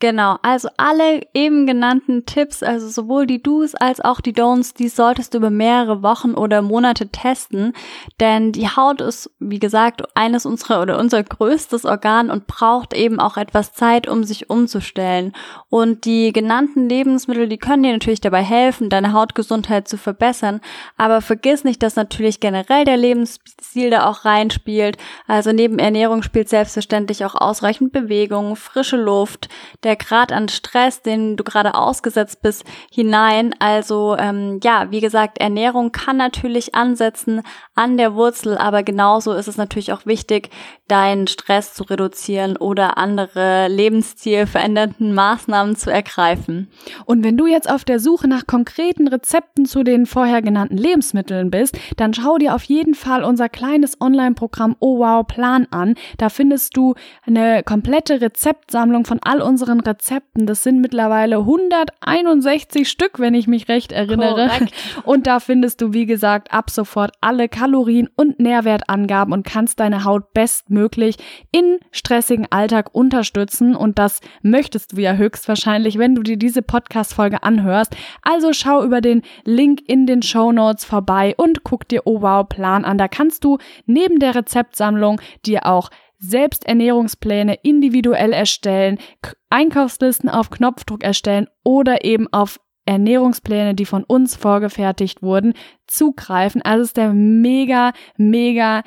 Genau, 0.00 0.36
also 0.42 0.68
alle 0.76 1.22
eben 1.34 1.66
genannten 1.66 2.24
Tipps, 2.24 2.62
also 2.62 2.88
sowohl 2.88 3.26
die 3.26 3.42
Do's 3.42 3.74
als 3.74 4.00
auch 4.00 4.20
die 4.20 4.32
Don'ts, 4.32 4.72
die 4.72 4.88
solltest 4.88 5.34
du 5.34 5.38
über 5.38 5.50
mehrere 5.50 6.04
Wochen 6.04 6.34
oder 6.34 6.62
Monate 6.62 7.08
testen, 7.08 7.72
denn 8.20 8.52
die 8.52 8.68
Haut 8.68 9.00
ist, 9.00 9.28
wie 9.40 9.58
gesagt, 9.58 10.04
eines 10.16 10.46
unserer 10.46 10.82
oder 10.82 11.00
unser 11.00 11.24
größtes 11.24 11.84
Organ 11.84 12.30
und 12.30 12.46
braucht 12.46 12.94
eben 12.94 13.18
auch 13.18 13.36
etwas 13.36 13.72
Zeit, 13.72 14.06
um 14.06 14.22
sich 14.22 14.48
umzustellen. 14.48 15.32
Und 15.68 16.04
die 16.04 16.32
genannten 16.32 16.88
Lebensmittel, 16.88 17.48
die 17.48 17.58
können 17.58 17.82
dir 17.82 17.92
natürlich 17.92 18.20
dabei 18.20 18.44
helfen, 18.44 18.90
deine 18.90 19.12
Hautgesundheit 19.12 19.88
zu 19.88 19.98
verbessern, 19.98 20.60
aber 20.96 21.20
vergiss 21.22 21.64
nicht, 21.64 21.82
dass 21.82 21.96
natürlich 21.96 22.38
generell 22.38 22.84
der 22.84 22.98
Lebensstil 22.98 23.90
da 23.90 24.08
auch 24.08 24.24
reinspielt. 24.24 24.96
Also 25.26 25.50
neben 25.50 25.80
Ernährung 25.80 26.22
spielt 26.22 26.48
selbstverständlich 26.48 27.24
auch 27.24 27.34
ausreichend 27.34 27.90
Bewegung, 27.90 28.54
frische 28.54 28.96
Luft, 28.96 29.48
der 29.88 29.96
Grad 29.96 30.32
an 30.32 30.50
Stress, 30.50 31.00
den 31.00 31.36
du 31.36 31.44
gerade 31.44 31.74
ausgesetzt 31.74 32.42
bist, 32.42 32.64
hinein. 32.92 33.54
Also 33.58 34.16
ähm, 34.18 34.60
ja, 34.62 34.90
wie 34.90 35.00
gesagt, 35.00 35.38
Ernährung 35.38 35.92
kann 35.92 36.18
natürlich 36.18 36.74
ansetzen 36.74 37.40
an 37.74 37.96
der 37.96 38.14
Wurzel, 38.14 38.58
aber 38.58 38.82
genauso 38.82 39.32
ist 39.32 39.48
es 39.48 39.56
natürlich 39.56 39.94
auch 39.94 40.04
wichtig, 40.04 40.50
deinen 40.88 41.26
Stress 41.26 41.72
zu 41.72 41.84
reduzieren 41.84 42.58
oder 42.58 42.98
andere 42.98 43.68
lebensstilverändernden 43.68 45.14
Maßnahmen 45.14 45.76
zu 45.76 45.90
ergreifen. 45.90 46.70
Und 47.06 47.24
wenn 47.24 47.38
du 47.38 47.46
jetzt 47.46 47.70
auf 47.70 47.84
der 47.84 47.98
Suche 47.98 48.28
nach 48.28 48.46
konkreten 48.46 49.08
Rezepten 49.08 49.64
zu 49.64 49.84
den 49.84 50.04
vorher 50.04 50.42
genannten 50.42 50.76
Lebensmitteln 50.76 51.50
bist, 51.50 51.78
dann 51.96 52.12
schau 52.12 52.36
dir 52.36 52.54
auf 52.54 52.64
jeden 52.64 52.94
Fall 52.94 53.24
unser 53.24 53.48
kleines 53.48 54.00
Online-Programm 54.02 54.76
Oh 54.80 54.98
Wow 54.98 55.26
Plan 55.26 55.66
an. 55.70 55.94
Da 56.18 56.28
findest 56.28 56.76
du 56.76 56.94
eine 57.24 57.62
komplette 57.62 58.20
Rezeptsammlung 58.20 59.06
von 59.06 59.20
all 59.22 59.40
unseren 59.40 59.77
unseren 59.78 59.80
Rezepten. 59.80 60.46
Das 60.46 60.62
sind 60.62 60.80
mittlerweile 60.80 61.38
161 61.38 62.88
Stück, 62.88 63.18
wenn 63.18 63.34
ich 63.34 63.46
mich 63.46 63.68
recht 63.68 63.92
erinnere. 63.92 64.48
Korrekt. 64.48 64.72
Und 65.04 65.26
da 65.26 65.40
findest 65.40 65.80
du, 65.80 65.92
wie 65.92 66.06
gesagt, 66.06 66.52
ab 66.52 66.70
sofort 66.70 67.12
alle 67.20 67.48
Kalorien 67.48 68.08
und 68.16 68.40
Nährwertangaben 68.40 69.32
und 69.32 69.44
kannst 69.44 69.80
deine 69.80 70.04
Haut 70.04 70.32
bestmöglich 70.32 71.16
in 71.52 71.78
stressigen 71.90 72.46
Alltag 72.50 72.94
unterstützen. 72.94 73.74
Und 73.74 73.98
das 73.98 74.20
möchtest 74.42 74.92
du 74.92 75.00
ja 75.00 75.14
höchstwahrscheinlich, 75.14 75.98
wenn 75.98 76.14
du 76.14 76.22
dir 76.22 76.36
diese 76.36 76.62
Podcast-Folge 76.62 77.42
anhörst. 77.42 77.96
Also 78.22 78.52
schau 78.52 78.84
über 78.84 79.00
den 79.00 79.22
Link 79.44 79.80
in 79.86 80.06
den 80.06 80.22
Show 80.22 80.52
Notes 80.52 80.84
vorbei 80.84 81.34
und 81.36 81.64
guck 81.64 81.88
dir 81.88 82.02
Oh 82.04 82.22
Wow 82.22 82.48
Plan 82.48 82.84
an. 82.84 82.98
Da 82.98 83.08
kannst 83.08 83.44
du 83.44 83.58
neben 83.86 84.18
der 84.18 84.34
Rezeptsammlung 84.34 85.20
dir 85.44 85.66
auch 85.66 85.90
selbst 86.18 86.66
Ernährungspläne 86.66 87.58
individuell 87.62 88.32
erstellen, 88.32 88.98
Einkaufslisten 89.50 90.28
auf 90.28 90.50
Knopfdruck 90.50 91.02
erstellen 91.02 91.48
oder 91.64 92.04
eben 92.04 92.26
auf 92.32 92.60
Ernährungspläne, 92.86 93.74
die 93.74 93.84
von 93.84 94.02
uns 94.02 94.34
vorgefertigt 94.34 95.22
wurden, 95.22 95.52
zugreifen. 95.86 96.62
Also 96.62 96.84
ist 96.84 96.96
der 96.96 97.12
mega, 97.12 97.92
mega 98.16 98.82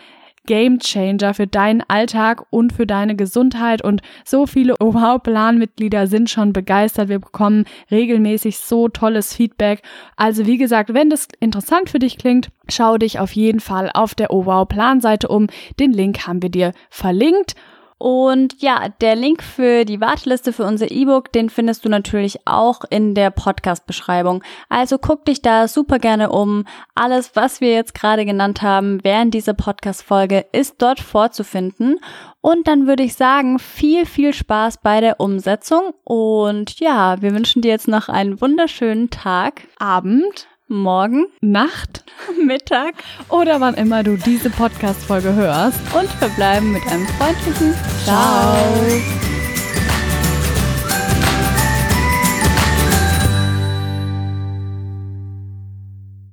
Game 0.47 0.79
Changer 0.79 1.33
für 1.33 1.47
deinen 1.47 1.83
Alltag 1.87 2.45
und 2.49 2.73
für 2.73 2.87
deine 2.87 3.15
Gesundheit 3.15 3.83
und 3.83 4.01
so 4.25 4.45
viele 4.47 4.73
Wow-Plan-Mitglieder 4.79 6.07
sind 6.07 6.29
schon 6.29 6.53
begeistert. 6.53 7.09
Wir 7.09 7.19
bekommen 7.19 7.65
regelmäßig 7.89 8.57
so 8.57 8.87
tolles 8.87 9.35
Feedback. 9.35 9.81
Also 10.15 10.45
wie 10.45 10.57
gesagt, 10.57 10.93
wenn 10.93 11.09
das 11.09 11.27
interessant 11.39 11.89
für 11.89 11.99
dich 11.99 12.17
klingt, 12.17 12.49
schau 12.69 12.97
dich 12.97 13.19
auf 13.19 13.33
jeden 13.33 13.59
Fall 13.59 13.91
auf 13.93 14.15
der 14.15 14.31
OWOW-Plan-Seite 14.31 15.27
um. 15.27 15.47
Den 15.79 15.93
Link 15.93 16.27
haben 16.27 16.41
wir 16.41 16.49
dir 16.49 16.73
verlinkt. 16.89 17.55
Und 18.01 18.63
ja, 18.63 18.89
der 18.99 19.15
Link 19.15 19.43
für 19.43 19.85
die 19.85 20.01
Warteliste 20.01 20.53
für 20.53 20.65
unser 20.65 20.89
E-Book, 20.89 21.31
den 21.31 21.51
findest 21.51 21.85
du 21.85 21.89
natürlich 21.89 22.39
auch 22.47 22.81
in 22.89 23.13
der 23.13 23.29
Podcast-Beschreibung. 23.29 24.43
Also 24.69 24.97
guck 24.97 25.23
dich 25.25 25.43
da 25.43 25.67
super 25.67 25.99
gerne 25.99 26.31
um. 26.31 26.65
Alles, 26.95 27.35
was 27.35 27.61
wir 27.61 27.73
jetzt 27.73 27.93
gerade 27.93 28.25
genannt 28.25 28.63
haben 28.63 29.03
während 29.03 29.35
dieser 29.35 29.53
Podcast-Folge, 29.53 30.47
ist 30.51 30.81
dort 30.81 30.99
vorzufinden. 30.99 31.99
Und 32.41 32.67
dann 32.67 32.87
würde 32.87 33.03
ich 33.03 33.13
sagen, 33.13 33.59
viel, 33.59 34.07
viel 34.07 34.33
Spaß 34.33 34.79
bei 34.79 34.99
der 34.99 35.19
Umsetzung. 35.19 35.93
Und 36.03 36.79
ja, 36.79 37.21
wir 37.21 37.35
wünschen 37.35 37.61
dir 37.61 37.69
jetzt 37.69 37.87
noch 37.87 38.09
einen 38.09 38.41
wunderschönen 38.41 39.11
Tag, 39.11 39.67
Abend, 39.77 40.47
morgen, 40.71 41.25
Nacht, 41.41 42.03
Mittag 42.45 42.95
oder 43.29 43.61
wann 43.61 43.75
immer 43.75 44.03
du 44.03 44.17
diese 44.17 44.49
Podcast-Folge 44.49 45.33
hörst 45.33 45.79
und 45.93 46.09
verbleiben 46.09 46.71
mit 46.71 46.81
einem 46.87 47.05
freundlichen 47.07 47.75
Ciao. 48.03 48.55
Ciao. 48.55 49.30